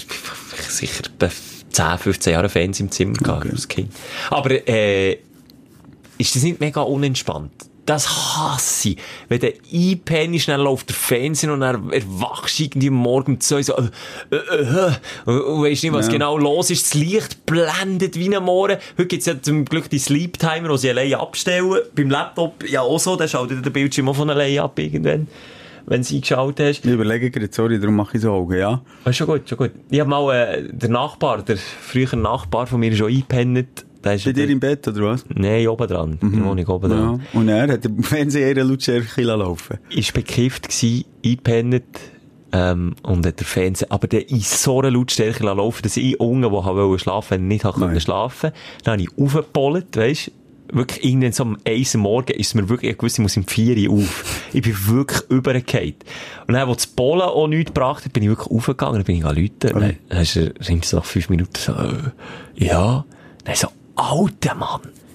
[0.68, 1.30] sicher bei
[1.70, 3.52] 10, 15 Jahre Fans im Zimmer gehabt, Okay.
[3.52, 3.92] als Kind.
[4.30, 5.18] Aber, äh,
[6.18, 7.52] ist das nicht mega unentspannt?
[7.86, 8.96] Das hasse ich.
[9.28, 13.62] Wenn der einpennst, schnell läuft der Fernsehen und dann erwachst du irgendwie morgen um zwei
[13.62, 13.84] so, äh,
[14.30, 14.92] äh, äh,
[15.24, 16.12] und, und weisst nicht, was Ja.
[16.14, 16.86] genau los ist.
[16.86, 18.76] Das Licht blendet wie ein Morgen.
[18.98, 21.78] Heute gibt's ja zum Glück die Sleep Timer, die sie allein abstellen.
[21.94, 25.28] Beim Laptop ja auch so, da schaltet der Bildschirm auch von allein ab irgendwann,
[25.86, 26.84] wenn du eingeschaltet hast.
[26.84, 28.82] Ich überlege gerade, sorry, darum mache ich so Augen, ja?
[29.04, 29.70] Ah, schon gut, schon gut.
[29.90, 33.85] Ich hab mal, äh, der Nachbar, der frühere Nachbar von mir ist schon eingepennt.
[34.06, 35.24] Der ist Bei dir im Bett, oder was?
[35.34, 36.18] Nein, oben dran.
[36.22, 36.96] In der Wohnung oben Ja.
[36.96, 37.22] dran.
[37.32, 41.84] Und er hat den Fernseher eher Lautstärke laufen Ist bekifft gsi, eingepennt,
[42.52, 46.42] ähm, und hat der Fernseher, aber der in so einer Lautstärke laufen, dass ich unten,
[46.42, 48.52] der wollte schlafen, nicht können schlafen.
[48.84, 50.30] Dann habe ich aufgepollt, weisst
[50.72, 53.44] Wirklich, irgendwann so um 1 Uhr morgen ist mir wirklich, ich wusste, ich muss um
[53.46, 54.48] 4 Uhr auf.
[54.52, 55.94] Ich bin wirklich übergefallen.
[56.48, 59.16] Und dann, wo das Polen auch nichts gebracht hat, bin ich wirklich aufgegangen, dann bin
[59.16, 59.68] ich an Leute.
[59.68, 59.94] Dann,
[60.68, 62.10] ringt so nach 5 Minuten so, äh,
[62.56, 63.04] ja.
[63.44, 65.05] Dann so, alter Mann.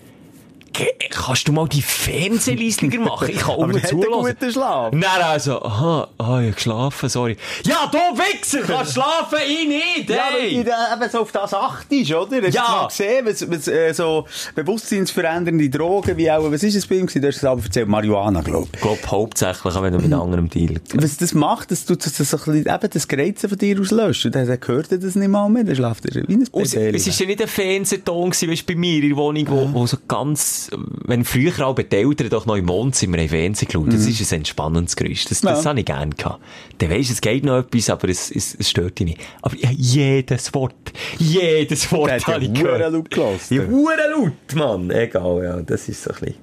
[1.10, 3.30] Kannst du mal die Fernsehleisliger machen?
[3.30, 4.12] Ich kann Aber unten zuhören.
[4.36, 4.92] guten Schlaf?
[4.94, 7.38] Nein, also, aha, ah, ich geschlafen, sorry.
[7.66, 10.56] Ja, du Wichser, kannst schlafen, ich nicht, Ja, weil ey!
[10.56, 12.42] du da eben so auf das achtest, oder?
[12.42, 12.66] Hast Ja.
[12.66, 16.96] du mal gesehen, was, was äh, so bewusstseinsverändernde Drogen, wie auch, was ist das bei
[16.96, 17.22] ihm gewesen?
[17.22, 18.74] Du hast es aber erzählt, Marihuana, glaub ich.
[18.76, 20.76] Ich glaube, hauptsächlich, wenn du mit anderem Deal.
[20.96, 23.80] Was das macht, das tut das, das so ein bisschen, eben das Greizen von dir
[23.80, 24.26] auslöscht.
[24.26, 26.96] Und dann hört er das nicht mal mehr, dann schlaft er wie ein Baby.
[26.96, 29.98] es ist ja nicht ein Fernsehton weißt, bei mir in der Wohnung, wo, wo so
[30.08, 30.70] ganz,
[31.06, 34.32] wenn früher auch bei den Eltern doch noch im Wohnzimmer haben Fernsehen geschaut, das ist
[34.32, 35.26] ein entspannendes Geräusch.
[35.26, 35.70] Das, das Ja.
[35.70, 36.42] habe ich gerne gehabt.
[36.78, 39.22] Dann weisst, es geht noch etwas, aber es, es, es stört dich nicht.
[39.42, 40.74] Aber ja, jedes Wort,
[41.18, 42.92] jedes Wort ja habe ich gehört.
[42.92, 43.50] laut gehört.
[43.50, 44.90] Ja, laut, Mann.
[44.92, 46.36] Egal, ja, das ist so ein bisschen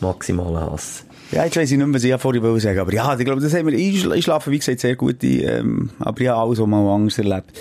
[0.00, 1.04] maximaler Hass.
[1.32, 2.78] Ja, jetzt weiss ich nicht mehr, was ich vorhin wollte sagen.
[2.78, 6.34] Aber ja, ich glaube, das haben wir, schlafe, wie gesagt, sehr gut ähm, aber habe
[6.34, 7.58] alles auch mal anders erlebt.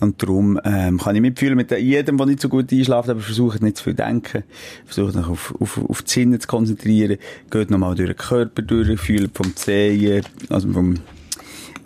[0.00, 3.62] Und darum, ähm, kann ich mitfühlen mit jedem, der nicht so gut einschläft, aber versucht
[3.62, 4.42] nicht zu viel denken.
[4.86, 7.18] Versucht sich auf, auf, auf die Sinne zu konzentrieren.
[7.48, 10.96] Geht nochmal durch den Körper durch, fühlt vom Zehen, also vom,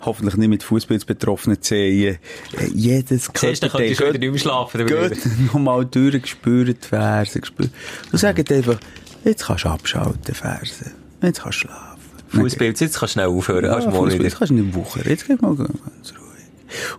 [0.01, 2.17] hoffentlich nicht mit Fußpilz betroffenen Zehen.
[2.59, 4.07] Äh, jedes dann könntest du Körperteil.
[4.09, 4.87] wieder nicht mehr schlafen.
[4.87, 5.19] Geht
[5.53, 7.69] nochmal durch, spürt die Ferse, spürt.
[8.11, 8.79] Und sagt einfach,
[9.23, 10.93] jetzt kannst du abschalten, Ferse.
[11.21, 11.97] Jetzt kannst du schlafen.
[12.29, 13.65] Fußbild, jetzt kannst du schnell aufhören.
[13.65, 14.23] Ja, hast du morgen Fußball, wieder.
[14.25, 15.03] jetzt kannst du nicht wuchern.
[15.07, 16.23] Jetzt geht mal ganz ruhig.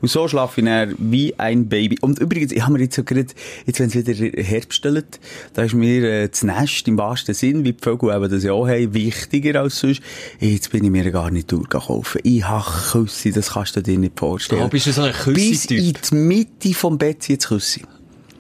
[0.01, 1.99] Und so schlafe ich dann wie ein Baby.
[2.01, 3.27] Und übrigens, ich habe mir jetzt so gerade,
[3.67, 5.21] jetzt wenn es wieder Herbst stellt,
[5.53, 8.53] da ist mir äh, das Nest im wahrsten Sinn, wie die Vögel eben das ja
[8.53, 10.01] auch haben, wichtiger als sonst.
[10.41, 12.23] Jetzt bin ich mir gar nicht durchgekaufen.
[12.25, 14.63] Ich habe Küsse, das kannst du dir nicht vorstellen.
[14.63, 15.25] Ah, bist du so ein Bis
[15.67, 15.79] Küssi-Typ?
[15.79, 17.81] in die Mitte vom Bett jetzt Küsse.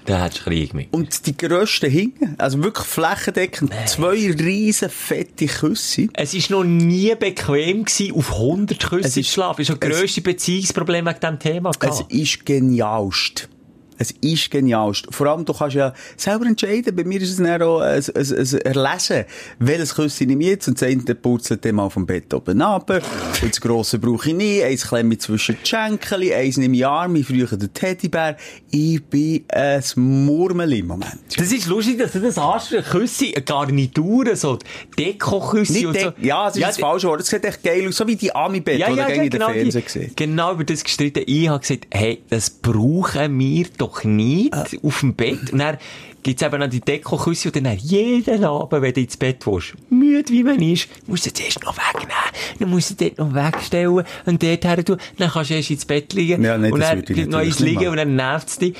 [0.08, 0.88] Da hättest du Krieg mit.
[0.90, 6.08] Und die grössten hinten, also wirklich flächendeckend, zwei riesen fette Küsse.
[6.14, 9.58] Es war noch nie bequem gewesen, auf 100 Küsse Es zu schlafen.
[9.58, 11.70] Das ist das es- grösste Beziehungsproblem wegen diesem Thema.
[11.70, 12.10] Es gehabt.
[12.10, 13.48] ist genialst.
[13.98, 15.06] Es ist genialst.
[15.10, 16.94] Vor allem, du kannst ja selber entscheiden.
[16.94, 19.24] Bei mir ist es dann auch ein, ein, ein Erlesen.
[19.58, 20.68] Welches Küsse nehme ich jetzt?
[20.68, 23.00] Und das eine purzelt dann mal vom Bett oben runter.
[23.42, 24.62] Und das grosse brauche ich nie.
[24.62, 26.32] Eins klemme ich zwischen die Schenkel.
[26.32, 27.22] Eins nehme ich Arme.
[27.24, 28.36] Früher den Teddybär.
[28.70, 31.18] Ich bin ein Murmel im Moment.
[31.36, 32.70] Das ist lustig, dass du das hast.
[32.90, 34.58] Küsse, Garnituren, so
[34.98, 36.12] Deko-Küsse Nicht und so.
[36.20, 37.20] ja, es ist das die- falsche Wort.
[37.20, 37.96] Es sieht echt geil aus.
[37.96, 40.84] So wie die Ami-Bett, die du gängig in den genau, Fernsehen die- genau über das
[40.84, 41.22] gestritten.
[41.26, 44.66] Ich habe gesagt, hey, das brauchen wir doch nicht Ah.
[44.82, 45.52] auf dem Bett.
[45.52, 45.78] Und dann
[46.22, 50.28] gibt's eben noch die Deko-Küsse und dann jeden Abend, wenn du ins Bett willst, müde
[50.32, 52.12] wie man ist, musst du zuerst noch wegnehmen,
[52.58, 55.84] dann musst du dort noch wegstellen und dort her tun, dann kannst du erst ins
[55.84, 58.74] Bett liegen Ja, nee, und das dann bleibt noch eins liegen und dann nervt's dich.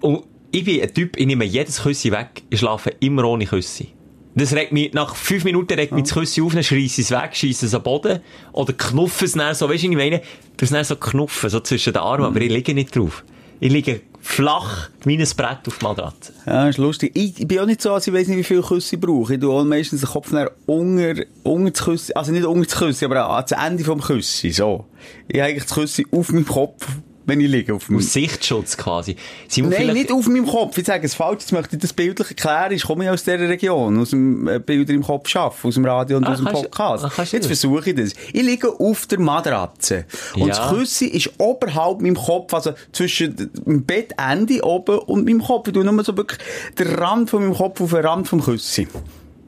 [0.00, 0.22] Und
[0.52, 3.88] ich bin ein Typ, ich nehme jedes Küssi weg, ich schlafe immer ohne Küssi.
[4.34, 7.30] Das regt mich, nach fünf Minuten regt mich das Küssi auf, dann schreisse es weg,
[7.34, 8.20] scheisse es am Boden,
[8.52, 10.22] oder knuffe es dann so, weißt du, ich meine?
[10.56, 13.24] Du es dann so knuffen, so zwischen den Armen, aber ich liege nicht drauf.
[13.58, 16.32] Ich liege flach wie ein Brett auf der Matratze.
[16.46, 17.12] Ja, ist lustig.
[17.14, 19.34] Ich, ich bin auch nicht so, als ich weiss nicht, wie viel Küsse ich brauche.
[19.34, 23.04] Ich tue meistens den Kopf nach unter, unter das Küsse, also nicht unter das Küsse,
[23.06, 24.86] aber an das Ende vom Küsse, so.
[25.28, 26.86] Ich habe eigentlich das Küsse auf meinem Kopf,
[27.30, 27.96] wenn ich liege auf dem...
[27.96, 29.16] Aus Sichtschutz quasi.
[29.48, 30.76] Simon, Nein, vielleicht- nicht auf meinem Kopf.
[30.76, 32.72] Ich sage es falsch, jetzt möchte ich das bildlich erklären.
[32.72, 35.84] Ich komme ja aus dieser Region, aus dem äh, Bilder im Kopf schaffen, aus dem
[35.84, 37.04] Radio und Ah, aus dem du- Podcast.
[37.04, 38.12] ah, jetzt versuche ich das.
[38.32, 40.04] Ich liege auf der Matratze.
[40.34, 40.46] Und Ja.
[40.48, 45.68] das Küsse ist oberhalb meinem Kopf, also zwischen dem Bettende oben und meinem Kopf.
[45.68, 46.38] Ich tue nur so wirklich
[46.78, 48.86] den Rand von meinem Kopf auf den Rand vom Küsse.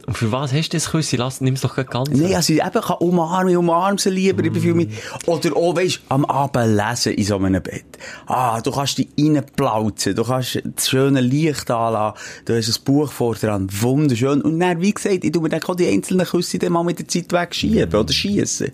[0.07, 1.17] Und für was hast du das Küssi?
[1.17, 2.11] Lass, nimm's doch gleich ganz.
[2.11, 4.89] Nein, also ich eben kann umarmen, ich umarme sie lieber, ich fühle mich,
[5.27, 7.85] oder auch, weisst, am Abend lesen in so einem Bett.
[8.27, 13.11] Ah, du kannst dich reinplauzen, du kannst das schöne Licht anlassen, du hast ein Buch
[13.11, 14.43] vor dran, wunderschön.
[14.43, 16.99] Und dann, wie gesagt, ich tu mir dann auch die einzelnen Küsse dann mal mit
[16.99, 18.73] der Zeit wegschieben oder schiessen.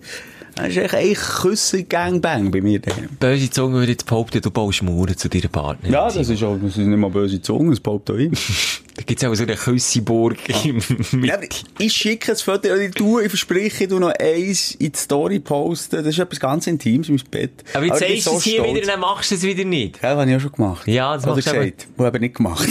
[0.55, 3.07] Das ist echt ein Küsse-Gangbang bei mir daheim.
[3.17, 5.93] Böse Zunge würde jetzt behaupten, du baust Mauern zu deiner Partnerin.
[5.93, 8.81] Ja, das ist auch, das ist nicht mal böse Zunge, das behauptet auch ich.
[9.09, 11.45] Da gibt's auch so eine Küssiburg im Ja, aber
[11.79, 15.39] ich schicke ein Foto, ich tue, ich verspreche, ich tu noch eins in die Story
[15.39, 15.95] posten.
[15.95, 17.63] Das ist etwas ganz Intimes in meinem Bett.
[17.73, 18.75] Aber jetzt ich sagst du es hier stolz.
[18.75, 19.95] wieder, dann machst du es wieder nicht.
[20.03, 20.87] Ja, das habe ich auch schon gemacht.
[20.87, 21.87] Ja, das machst du gesagt.
[21.97, 22.69] Aber eben nicht gemacht.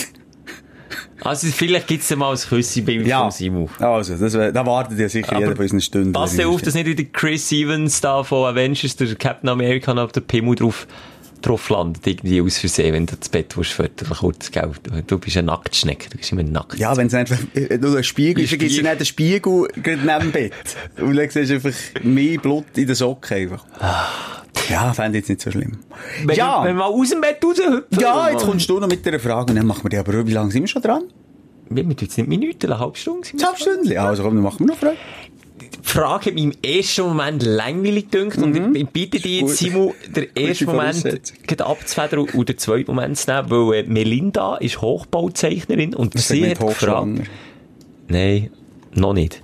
[1.23, 3.69] Also vielleicht gibt's dann mal ein Küssi-Bild von Simon.
[3.81, 6.13] Also, das, da wartet ja sicher Aber jeder von unseren Stunden.
[6.13, 10.05] Pass dir auf, dass nicht wieder Chris Evans da von Avengers, der Captain America, noch
[10.05, 10.87] auf der Pimmel drauf,
[11.41, 14.71] drauf landet, irgendwie aus Versehen, wenn du das Bett willst, für kurz, gell?
[14.83, 16.79] Du, du bist ein Nacktschneck, du bist immer nackt.
[16.79, 18.91] Ja, wenn es einfach, äh, du, ein Spiegel, ist, vergiss Spiegel.
[18.91, 20.53] nicht den Spiegel gerade neben dem Bett.
[21.01, 21.73] Und dann siehst du einfach
[22.03, 23.65] mehr Blut in den Socken einfach.
[24.69, 25.79] Ja, fände ich jetzt nicht so schlimm.
[26.25, 27.85] Wenn, ja, wenn wir mal aus dem Bett raushüpfen.
[27.99, 30.33] ja, jetzt kommst du noch mit dieser Frage und dann machen wir die aber, wie
[30.33, 31.05] lange sind wir schon dran?
[31.71, 33.27] Wir haben jetzt nicht Minuten, eine halbe Stunde.
[33.27, 33.93] sind wir Zwei Stunden?
[33.93, 34.97] Ja, also komm, dann machen wir noch Frage.
[35.89, 39.57] Frage hat mich im ersten Moment langweilig gedünkt und ich, ich bitte dich jetzt.
[39.57, 41.05] Simon, den ersten Moment
[41.61, 46.43] abzufedern und- und den zweiten Moment zu nehmen, weil äh, Melinda ist Hochbauzeichnerin und sie
[46.43, 47.21] Sag hat gefragt...
[48.09, 48.51] Nein,
[48.95, 49.43] noch nicht.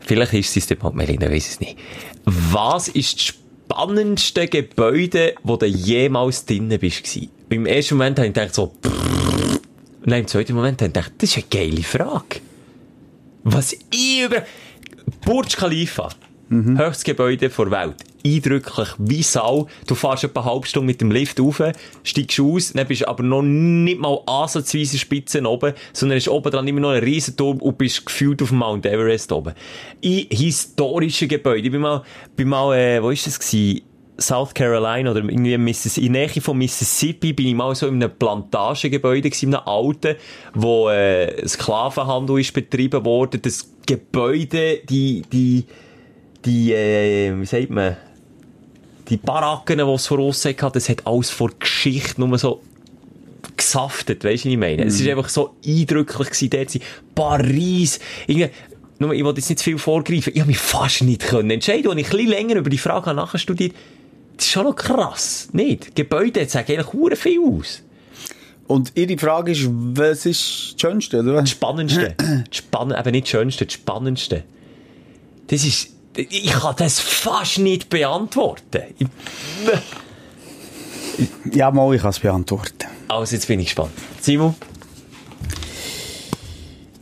[0.00, 1.78] Vielleicht ist sie es mal, Melinda weiss es nicht.
[2.24, 3.34] Was ist das
[3.66, 7.04] spannendste Gebäude, wo du jemals drinnen bist?
[7.04, 7.30] gewesen?
[7.48, 8.74] Im ersten Moment habe ich gedacht so...
[8.82, 12.40] Und dann im zweiten Moment habe ich gedacht, das ist eine geile Frage.
[13.44, 14.42] Was ich über...
[15.26, 16.08] Burj Khalifa.
[16.78, 17.96] Höchstes Gebäude der Welt.
[18.24, 19.66] Eindrücklich wie Sau.
[19.88, 21.60] Du fährst etwa eine halbe Stunde mit dem Lift rauf,
[22.04, 26.68] steigst aus, dann bist aber noch nicht mal ansatzweise Spitzen oben, sondern ist oben dran
[26.68, 29.54] immer noch ein Riesenturm und bist gefühlt auf dem Mount Everest oben.
[30.00, 31.64] In historischen Gebäuden.
[31.64, 32.04] Ich bin mal,
[32.36, 33.82] bin mal, äh, wo ist das gewesen?
[34.18, 37.86] South Carolina oder irgendwie in Missis- in der Nähe von Mississippi bin ich mal so
[37.86, 40.16] in einem Plantagengebäude gewesen, in einem alten,
[40.54, 43.42] wo äh, Sklavenhandel ist betrieben worden.
[43.42, 45.64] Das Gebäude, die, die,
[46.44, 47.96] die, äh, wie sagt man,
[49.08, 52.62] die Baracken, die es voraus hatte, das hat alles vor Geschichte nur so
[53.56, 54.84] gesaftet, weißt du, was ich meine?
[54.84, 56.78] Es ist einfach so eindrücklich gewesen, dort.
[57.14, 58.50] Paris, irgendwie,
[58.98, 61.90] nur, ich wollte jetzt nicht zu viel vorgreifen, ich habe mich fast nicht können entscheiden,
[61.90, 63.74] als ich ein bisschen länger über die Frage habe nachstudiert,
[64.36, 65.94] das ist schon noch krass, nicht?
[65.94, 67.82] Gebäude sagen eigentlich hure viel aus.
[68.66, 71.40] Und ihre Frage ist, was ist das Schönste, oder?
[71.40, 72.14] Das Spannendste.
[72.50, 74.42] Das Spann eben nicht das Schönste, das Spannendste.
[75.46, 78.82] Das ist, ich kann das fast nicht beantworten.
[78.98, 79.06] Ich,
[81.54, 82.86] Ja, mal, ich kann es beantworten.
[83.08, 83.92] also, jetzt bin ich gespannt.
[84.20, 84.54] Simon?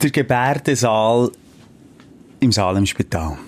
[0.02, 1.30] Der Gebärdensaal
[2.40, 3.38] im Salemspital.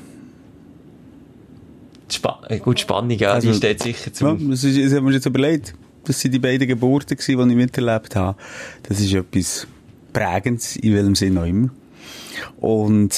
[2.61, 4.25] Gut, Spannung, ja, Also- die steht sicher zu.
[4.27, 5.75] Ja, das, ist, das haben wir jetzt überlegt.
[6.05, 8.39] Das sind die beiden Geburten gewesen, die ich miterlebt habe.
[8.85, 9.67] Das ist etwas
[10.13, 11.71] Prägendes, in welchem Sinn auch immer.
[12.59, 13.17] Und,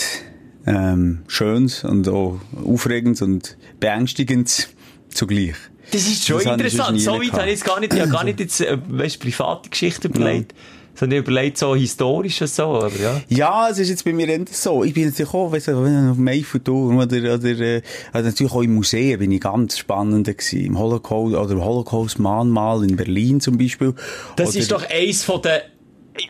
[0.66, 4.68] ähm, Schönes und auch Aufregendes und Beängstigendes
[5.10, 5.54] zugleich.
[5.90, 7.00] Das ist schon Das interessant.
[7.00, 9.70] So weit habe ich jetzt gar nicht, ich habe gar nicht jetzt, äh, weißt, private
[9.70, 10.54] Geschichten überlegt.
[10.98, 13.20] Sondern überlegt so historisch so, aber ja.
[13.28, 14.82] Ja, es ist jetzt bei mir so.
[14.82, 17.82] Ich bin natürlich auch, weißt du, wenn auf dem Eiffelturm oder, oder, äh,
[18.12, 20.66] also natürlich auch im Museum bin ich ganz spannend gewesen.
[20.66, 23.94] Im Holocaust, oder Holocaust-Mahnmal in Berlin zum Beispiel.
[24.34, 25.60] Das oder, ist doch eins von den,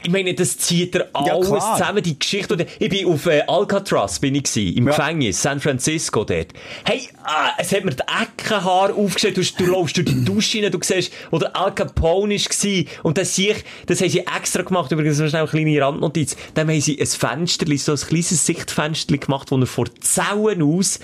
[0.03, 1.77] ich meine, das zieht er alles klar.
[1.77, 2.55] zusammen, die Geschichte.
[2.55, 4.97] Und ich bin auf äh, Alcatraz, bin ich gewesen, im Ja.
[4.97, 6.49] Gefängnis, San Francisco dort.
[6.85, 10.71] Hey, ah, es hat mir die Eckenhaare aufgestellt, du, du läufst durch die Dusche rein,
[10.71, 12.85] du siehst, wo der Al Capone war.
[13.03, 16.37] Und das sehe ich, das haben sie extra gemacht, übrigens, so schnell eine kleine Randnotiz.
[16.55, 21.01] Dann haben sie ein Fenster, so ein kleines Sichtfenster gemacht, wo er vor Zauen aus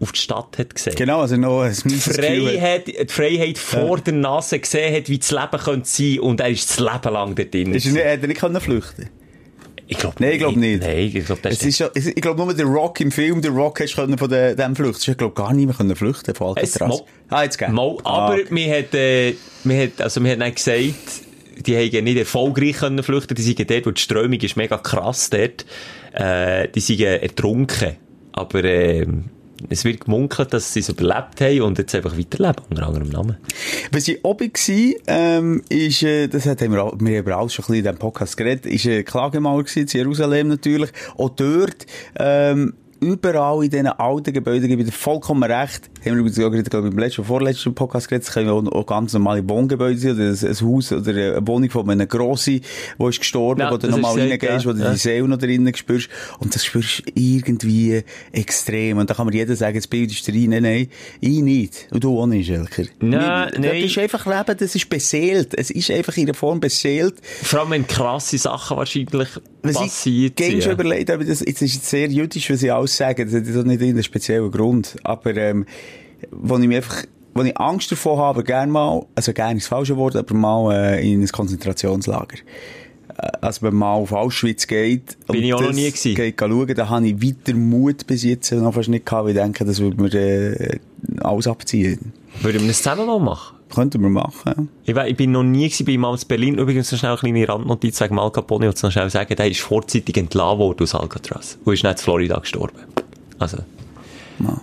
[0.00, 0.94] auf die Stadt hat gesehen.
[0.96, 1.74] Genau, also noch ein.
[1.74, 6.48] Freiheit, die Freiheit vor der Nase gesehen hat, wie das Leben könnte sein und er
[6.48, 7.74] ist das Leben lang dort drin.
[7.74, 9.10] Ist er nicht, hat er nicht können flüchten
[9.88, 10.82] Ich glaube Nein, ich glaube nicht.
[10.82, 13.80] Nein, ich glaube, das ist ja, ich glaube nur der Rock im Film, der Rock
[13.80, 15.10] hast können von de, dem Flüchten.
[15.10, 17.02] Ich glaube gar nicht mehr können flüchten von Alcatraz.
[17.28, 17.74] Ah, jetzt gegeben.
[17.74, 19.34] Mal, aber Ah, mir hat, äh,
[19.64, 20.94] mir hat, also mir hat dann gesagt,
[21.66, 25.28] die haben nicht erfolgreich können flüchten, die sind dort, wo die Strömung ist mega krass
[25.28, 25.66] dort,
[26.12, 27.96] äh, die sind ertrunken.
[28.32, 29.04] Aber, äh,
[29.68, 33.36] es wird gemunkelt, dass sie es überlebt haben und jetzt einfach weiterleben, unter anderem Namen.
[33.92, 37.66] Was ich oben war, ähm, ist, äh, das haben wir, wir haben alles schon ein
[37.66, 40.90] bisschen in diesem Podcast geredet, ist ein Klagemauer gewesen, in Jerusalem natürlich.
[41.16, 41.86] Auch dort,
[42.18, 45.90] ähm, überall in diesen alten Gebäuden gebe ich dir vollkommen recht.
[46.00, 48.26] Haben wir übrigens auch gerade, glaube ich, im letzten, vorletzten Podcast geredet.
[48.28, 51.70] Es können auch, auch ganz normale Wohngebäude sein, oder ein, ein Haus, oder eine Wohnung
[51.70, 52.60] von einem Grossi,
[52.98, 54.64] der ist gestorben, Ja, wo du das nochmal reingehst, ja.
[54.64, 54.92] wo du Ja.
[54.92, 56.08] die Seele noch drinnen spürst.
[56.38, 58.98] Und das spürst du irgendwie extrem.
[58.98, 60.46] Und da kann mir jeder sagen, das Bild ist rein.
[60.50, 60.88] Nein, nein,
[61.20, 61.88] ich nicht.
[61.90, 62.84] Und du auch nicht, Schelker.
[63.00, 63.82] Nein, Das nein.
[63.84, 65.54] ist einfach Leben, das ist beseelt.
[65.58, 67.16] Es ist einfach in der Form beseelt.
[67.42, 69.28] Vor allem, wenn krasse Sachen wahrscheinlich
[69.62, 70.62] Was passiert ich gern sind.
[70.64, 73.24] schon überlegt habe, das, jetzt ist es sehr jüdisch, was ich alles sage.
[73.24, 74.96] Das hat nicht irgendeinen speziellen Grund.
[75.04, 75.66] Aber, ähm,
[76.30, 79.68] wo ich mir einfach, wo ich Angst davor habe, gerne mal, also gerne ist das
[79.68, 82.38] falsche Wort, aber mal, äh, in ein Konzentrationslager.
[83.16, 85.16] Äh, Also, wenn man mal auf Auschwitz geht.
[85.26, 86.14] Bin ich auch noch nie gewesen.
[86.14, 89.42] Geht schauen, da habe ich weiter Mut bis jetzt noch fast nicht gehabt, weil ich
[89.42, 90.78] denke, das würde mir, äh,
[91.20, 92.12] alles abziehen.
[92.40, 93.57] Würden wir das zusammen mal machen?
[93.74, 94.54] Könnten wir machen, ja.
[94.84, 96.58] Ich, we- ich bin noch nie bei mal in Berlin.
[96.58, 98.64] Übrigens noch schnell eine kleine Randnotiz wegen Al Capone.
[98.64, 101.58] Ich wollte noch schnell sagen, der ist vorzeitig entlassen worden aus Alcatraz.
[101.64, 102.78] Und ist nicht in Florida gestorben.
[103.38, 103.58] Also,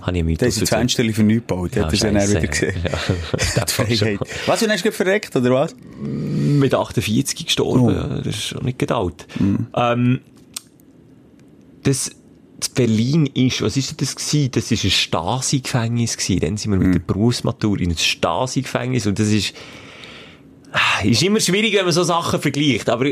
[0.01, 0.79] habe ich Mythos Da ist das erzählt.
[0.91, 1.75] Fenster für nichts gebaut.
[1.75, 2.73] hat er ja dann wieder gesehen.
[2.83, 2.91] Ja,
[3.61, 4.19] das Die.
[4.47, 5.75] Was, du hast gerade verreckt, oder was?
[6.01, 7.79] Mit 48 gestorben.
[7.81, 7.91] Oh.
[7.91, 9.27] Ja, Das ist schon nicht gerade alt.
[9.75, 10.21] Ähm,
[11.83, 12.09] das,
[12.59, 14.51] das Berlin ist, was ist das gewesen?
[14.51, 16.39] Das ist ein Stasi-Gefängnis gewesen.
[16.39, 19.53] Dann sind wir mit der Berufsmatur in ein Stasi-Gefängnis und das ist,
[20.71, 23.09] ah, ist immer schwierig, wenn man so Sachen vergleicht, aber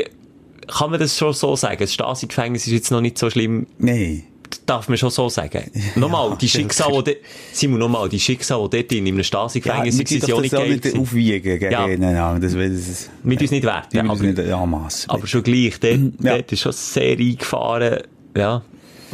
[0.68, 1.78] kann man das schon so sagen?
[1.80, 4.24] Das Stasi-Gefängnis ist jetzt noch nicht so schlimm, Nein.
[4.66, 5.70] darf man schon so sagen.
[5.96, 7.18] Nochmal, die Schicksale, die,
[7.52, 10.70] Simon, nochmal, die Schicksale, die dort in einem Stasi-Gefängnis wir sind, sind ja nicht geil
[10.70, 11.86] nicht aufwiegen gegen Ja.
[11.90, 13.94] Ja, das, das, das, Mit uns nicht wert.
[13.94, 15.10] ja, Ja, aber, nicht anmassen.
[15.10, 16.36] aber schon gleich, dort, Ja.
[16.38, 18.04] dort ist schon sehr eingefahren.
[18.38, 18.62] Ja.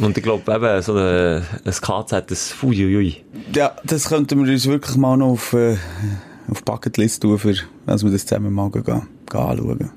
[0.00, 3.22] Und ich glaube eben, so ein, ein KZ, das, uiuiui.
[3.54, 5.76] Ja, das könnten wir uns wirklich mal noch auf, äh,
[6.50, 7.54] auf Bucketlist tun, für,
[7.86, 9.90] dass wir das zusammen mal gehen, gehen anschauen.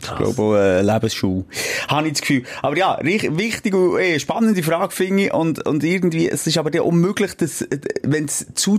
[0.00, 1.44] Ich glaube auch äh, Lebensschule.
[1.88, 2.44] Habe ich das Gefühl.
[2.62, 5.34] Aber ja, wichtig und eh, spannende Frage finde ich.
[5.34, 8.78] Und, und irgendwie, es ist aber ja unmöglich, dass, äh, wenn es zu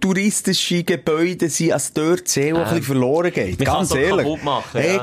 [0.00, 3.58] touristische Gebäude sind, als dort Seele auch ein bisschen verloren geht.
[3.64, 4.42] Ganz ehrlich.
[4.42, 4.94] machen, ja.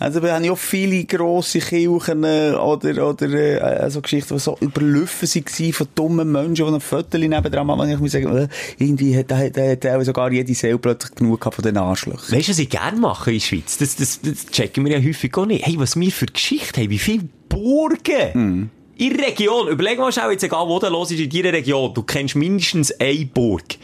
[0.00, 4.56] Also, wir haben ja viele grosse Kirchen äh, oder, oder äh, so Geschichten, die so
[4.60, 7.90] überlaufen waren von dummen Menschen, die ein Viertel nebendran machen.
[7.90, 11.56] Ich muss sagen, äh, irgendwie hat, hat, hat, hat sogar jede Seele plötzlich genug gehabt
[11.56, 12.36] von den Arschlöchern.
[12.36, 13.76] Weißt du, was ich gerne mache in der Schweiz?
[13.76, 15.66] Das, das, das checken wir ja häufig auch nicht.
[15.66, 19.68] Hey, was wir für Geschichte haben, wie viele Burgen in der Region.
[19.68, 22.90] Überleg mal schnell, jetzt egal wo du los ist in deiner Region, du kennst mindestens
[22.98, 23.76] eine Burg.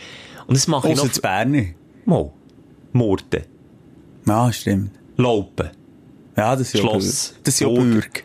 [0.47, 1.13] Und das mache ich Ausser noch...
[1.13, 1.75] zu Bern.
[2.07, 2.31] Mal.
[2.93, 3.43] Murten.
[4.27, 4.93] Ja, stimmt.
[5.17, 5.71] Laupen.
[6.37, 7.35] Ja, das ist ja Schloss.
[7.45, 8.25] Das ist ja Burg.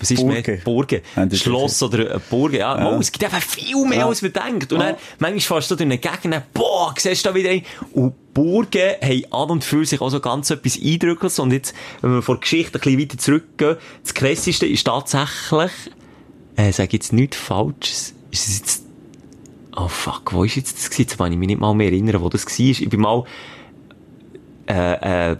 [0.00, 0.42] Was ist mehr?
[0.42, 0.60] Burgen.
[0.64, 1.00] Burgen.
[1.16, 2.52] Ja, Schloss oder eine Burg.
[2.52, 2.90] Ja, Ja.
[2.94, 4.06] Oh, es gibt einfach viel mehr, Ja.
[4.08, 4.70] als man denkt.
[4.72, 4.86] Und Ja.
[4.88, 7.62] dann, manchmal fährst du durch eine Gegend, dann, boah, siehst du da wieder ein.
[7.92, 11.38] Und Burgen haben an und für sich auch so ganz etwas Eindrückliches.
[11.38, 15.70] Und jetzt, wenn wir vor Geschichte ein bisschen weiter zurückgehen, das Krasseste ist tatsächlich,
[16.56, 18.12] äh, sag jetzt nichts Falsches.
[18.30, 18.82] Ist es jetzt,
[19.74, 21.02] oh fuck, wo ist jetzt das gewesen?
[21.02, 22.58] Jetzt kann ich mich nicht mal mehr erinnern, wo das war.
[22.66, 23.24] Ich bin mal,
[24.68, 25.36] äh, äh,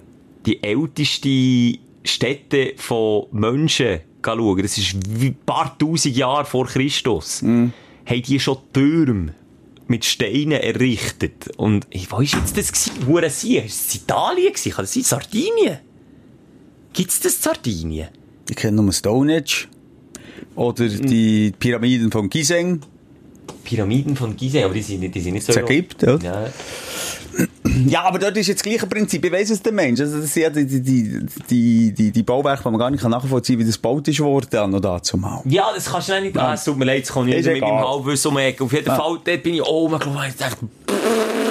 [0.46, 4.62] die älteste Stätte von Menschen schauen.
[4.62, 7.42] Das ist wie ein paar tausend Jahre vor Christus.
[7.42, 7.72] Haben
[8.06, 9.34] die schon Türme
[9.86, 11.50] mit Steinen errichtet.
[11.56, 13.06] Und, hey, wo ist jetzt das gewesen?
[13.06, 13.58] Hure See?
[13.58, 14.52] Ist es Italien?
[14.52, 15.02] Kann das sein?
[15.02, 15.78] Sardinien?
[16.92, 18.08] Gibt's das in Sardinien?
[18.48, 19.68] Ich kenne nur Stonehenge.
[20.54, 22.78] Oder die Pyramiden von Gizeh.
[23.64, 25.52] Pyramiden von Gizeh, aber die sind nicht, die sind nicht so...
[25.52, 26.16] Das ergibt, ja.
[26.16, 26.52] Ja.
[27.86, 29.24] Ja, aber dort ist jetzt das gleiche Prinzip.
[29.24, 30.00] Ich weiss es der Mensch.
[30.00, 33.56] Also, das sind ja die, die, die, die, die, Bauwerke, die man gar nicht nachvollziehen
[33.56, 35.40] kann, wie das gebaut ist worden, noch dazu mal.
[35.44, 36.36] Ja, das kannst du nicht.
[36.36, 37.88] Ah, es tut mir leid, es kann ich mit meinem.
[37.88, 38.36] Halbwissen um.
[38.36, 41.41] Auf jeden Fall, dort bin ich ich dachte, pff,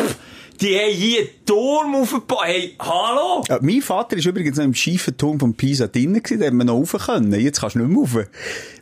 [0.61, 2.43] Die haben hier einen Turm aufgebaut.
[2.43, 3.43] Hey, hallo?
[3.49, 6.65] Ja, mein Vater war übrigens noch im schiefen Turm von Pisa drinnen, da haben wir
[6.65, 7.33] noch rauf können.
[7.33, 8.27] Jetzt kannst du nicht mehr rauf.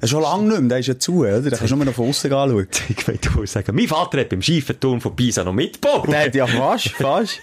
[0.03, 1.41] Schon lange nicht mehr, der ist ja zu, oder?
[1.41, 2.67] Da kannst du nur noch von außen anschauen.
[2.89, 6.11] Ich wollte sagen, mein Vater hat beim schiefen Turm von Pisa noch mitgebaut.
[6.11, 7.39] Der hat ja fast, fast.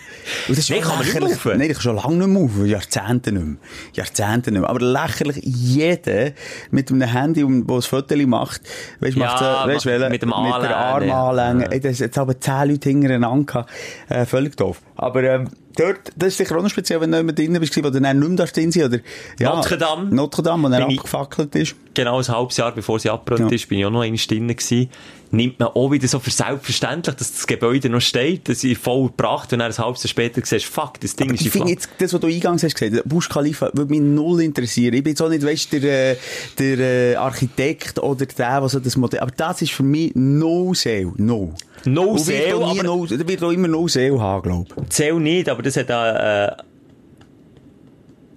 [0.49, 1.45] Und das schon kann man nicht rauf.
[1.47, 2.51] Nein, ich kann schon lange nicht mehr rauf.
[2.67, 3.57] Jahrzehnte nicht mehr.
[3.95, 4.69] Jahrzehnte nicht mehr.
[4.69, 6.33] Aber lächerlich, jeder
[6.71, 8.61] mit einem Handy, wo ein Foto macht,
[9.01, 11.13] weißt, Ja, macht, äh, weißt, mit dem mit der Anlehnen.
[11.15, 11.65] Armanlänge.
[11.65, 11.71] Ja.
[11.73, 13.71] Ey, Das jetzt aber zehn Leute hintereinander gehabt.
[14.09, 14.81] Äh, völlig doof.
[14.97, 17.77] Aber, ähm, dort, das ist sicher auch noch speziell, wenn du nicht mehr drin bist,
[17.77, 18.99] du dann nicht mehr drin sein, oder?
[19.41, 20.15] Notre Dame.
[20.15, 21.75] Notre Dame, wo dann ich- abgefackelt ist.
[21.95, 23.55] genau ein halbes Jahr bevor sie abgebrannt Ja.
[23.57, 24.89] ist, bin ich auch noch einmal drin gewesen.
[25.33, 29.09] Nimmt man auch wieder so für selbstverständlich, dass das Gebäude noch steht, dass sie voll
[29.09, 31.71] gebracht und dann ein halbes Jahr später siehst, fuck, das Ding ist Ich in finde
[31.71, 34.95] jetzt, das, was du eingangs hast gesagt, Burj Khalifa, würde mich null interessieren.
[34.95, 36.17] Ich bin jetzt auch nicht, weißt, der, äh,
[36.59, 40.73] der äh, Architekt oder der, was so das Modell, aber das ist für mich no
[40.75, 41.53] Sale, no.
[41.87, 44.89] No nie aber- no, der wird auch immer no Sale haben, glaube ich.
[44.91, 46.57] Zähl nicht, aber das hat einen, äh,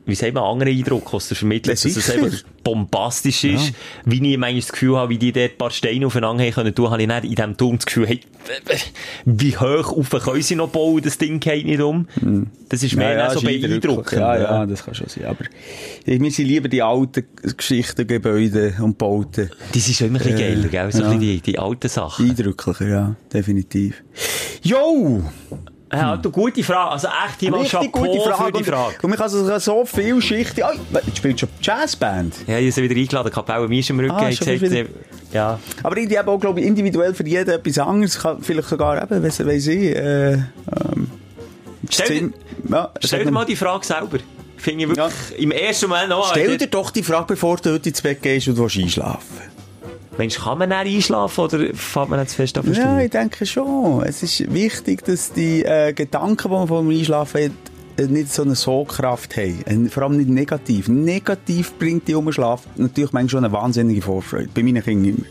[0.10, 3.74] wie sagt man, einen anderen Eindruck aus der Vermittlung, Ja, dass es einfach bombastisch ist.
[4.06, 6.76] Wie ich manchmal das Gefühl habe, wie die dort ein paar Steine aufeinander haben können
[6.76, 8.20] tun, habe ich dann in diesem Turm das Gefühl, hey,
[9.26, 12.08] wie hoch auf können sie noch bauen, das Ding geht nicht um.
[12.70, 13.82] Das ist mehr dann so ist eindrücklich.
[13.82, 14.20] beeindruckend.
[14.20, 15.26] Ja, ja, das kann schon sein.
[15.26, 15.46] Aber
[16.06, 17.26] mir sind lieber die alten
[17.58, 19.50] Geschichten, Gebäude und Bauten.
[19.74, 20.92] Das ist immer ein bisschen Äh, geiler, gell?
[20.92, 21.06] So ja.
[21.10, 22.30] ein bisschen die, die alten Sachen.
[22.30, 24.04] Eindrücklicher, ja, definitiv.
[24.64, 25.24] Jo!
[25.92, 26.92] Ja, du, gute Frage.
[26.92, 28.44] Also echt jemand Richtig gute Frage.
[28.46, 28.96] für die Frage.
[28.96, 30.62] Und, und man kann so, so viel Schichten...
[30.64, 32.36] Oh, jetzt spielt schon Jazzband.
[32.48, 33.32] Ja, ich habe wieder eingeladen.
[33.32, 34.12] Kapelle Mies im Rücken.
[34.12, 34.86] Ah, gesagt, wieder- äh,
[35.34, 35.60] ja.
[35.84, 38.20] Aber ich habe auch, glaube ich, individuell für jeden etwas anderes.
[38.20, 40.44] Kann vielleicht sogar eben, weiss, weiss ich, äh, ähm,
[41.90, 42.34] Stell,
[42.70, 44.20] ja, stell dir mal die Frage selber.
[44.58, 46.30] Finde ich wirklich im ersten Moment noch.
[46.30, 49.59] Stell dir doch die Frage, bevor du heute ins Bett gehst und willst einschlafen
[50.20, 53.10] Mensch, kann man dann einschlafen oder fällt man nicht zu fest auf den Ja, ich
[53.10, 54.04] denke schon.
[54.04, 57.52] Es ist wichtig, dass die äh, Gedanken, die man vor dem Einschlafen hat,
[57.98, 59.90] äh, nicht so eine Sogkraft haben.
[59.90, 60.90] Vor allem nicht negativ.
[60.90, 64.50] Negativ bringt die Umschlaf natürlich manchmal schon eine wahnsinnige Vorfreude.
[64.54, 65.26] Bei meinen Kindern immer.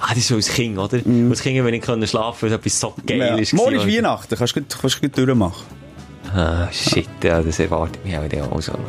[0.00, 0.98] Ah, das ist so als Kind, oder?
[1.30, 3.36] Als Kind, wenn ich schlafen weil es etwas so geil Ja.
[3.36, 3.52] ist.
[3.52, 5.81] Morgen ist Weihnachten, kannst du kannst du gut durchmachen.
[6.34, 8.72] Ah, shit, ja, das erwartet mich auch wieder auch so.
[8.72, 8.82] oder?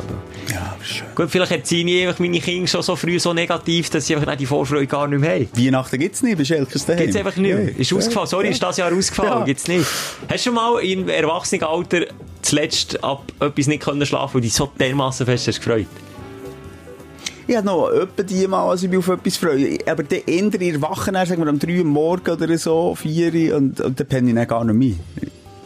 [0.50, 1.06] Ja, schön.
[1.14, 4.34] Gut, vielleicht erziehen ich einfach meine Kinder schon so früh so negativ, dass sie einfach
[4.36, 5.48] die Vorfreude gar nicht mehr haben.
[5.54, 7.02] Weihnachten gibt's nicht, bei Schelkers daheim.
[7.02, 7.64] Gibt's einfach nicht mehr.
[7.70, 7.76] Ja.
[7.76, 8.26] Ist ausgefallen.
[8.28, 8.50] Sorry, Ja.
[8.52, 9.30] ist das Jahr ausgefallen.
[9.40, 9.44] Ja.
[9.44, 9.84] Gibt's nicht.
[10.28, 12.06] Hast du schon mal im Erwachsenenalter
[12.40, 15.86] zuletzt ab etwas nicht können schlafen, weil du dich so dermassen fest hast gefreut?
[17.46, 19.76] Ich habe noch etwa die Mal, als ich mich auf etwas freue.
[19.86, 23.56] Aber dann ändere ich erwachen, sagen wir am 3 Uhr morgen oder so, 4 Uhr,
[23.58, 24.94] und, und dann penne ich dann gar nicht mehr.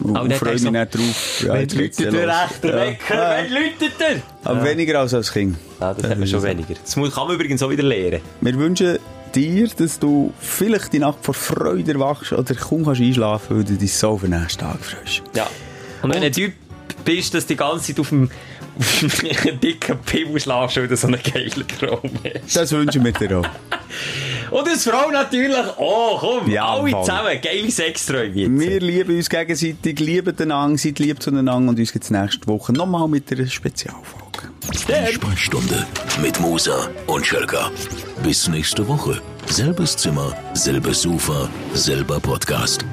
[0.01, 1.45] Und, Aber und dann freue mich dann drauf.
[1.47, 2.21] Ja, jetzt geht's ja los.
[2.63, 2.85] Ja.
[2.85, 3.41] Ja.
[3.49, 4.17] läutet er?
[4.45, 5.57] Aber weniger als als Kind.
[5.81, 6.75] Ja, das hat man schon weniger.
[6.83, 8.21] Das muss- kann man übrigens auch wieder lernen.
[8.41, 8.99] Wir wünschen
[9.35, 13.75] dir, dass du vielleicht die Nacht vor Freude erwachst oder kaum kannst einschlafen, weil du
[13.75, 15.23] dich so auf den nächsten Tag freust.
[15.35, 15.49] Ja.
[16.03, 16.53] Und wenn du ein Typ
[17.05, 18.31] bist, dass du die ganze Zeit auf dem
[19.63, 22.57] dicken Pimmel schlafst, weil du so einen geilen Traum hast.
[22.57, 23.47] Das wünschen wir dir auch.
[24.51, 27.01] Und als Frau natürlich, oh komm, Ja, alle voll.
[27.05, 28.59] zusammen, geile Sexträume jetzt.
[28.61, 33.09] Wir lieben uns gegenseitig, lieben einander, seid lieb zueinander und uns geht's nächste Woche nochmal
[33.09, 34.25] mit einer Spezialfolge.
[34.73, 35.87] Die Sprechstunde
[36.21, 37.71] mit Musa und Schelka.
[38.23, 39.21] Bis nächste Woche.
[39.47, 42.85] Selbes Zimmer, selbes Sofa, selber Podcast.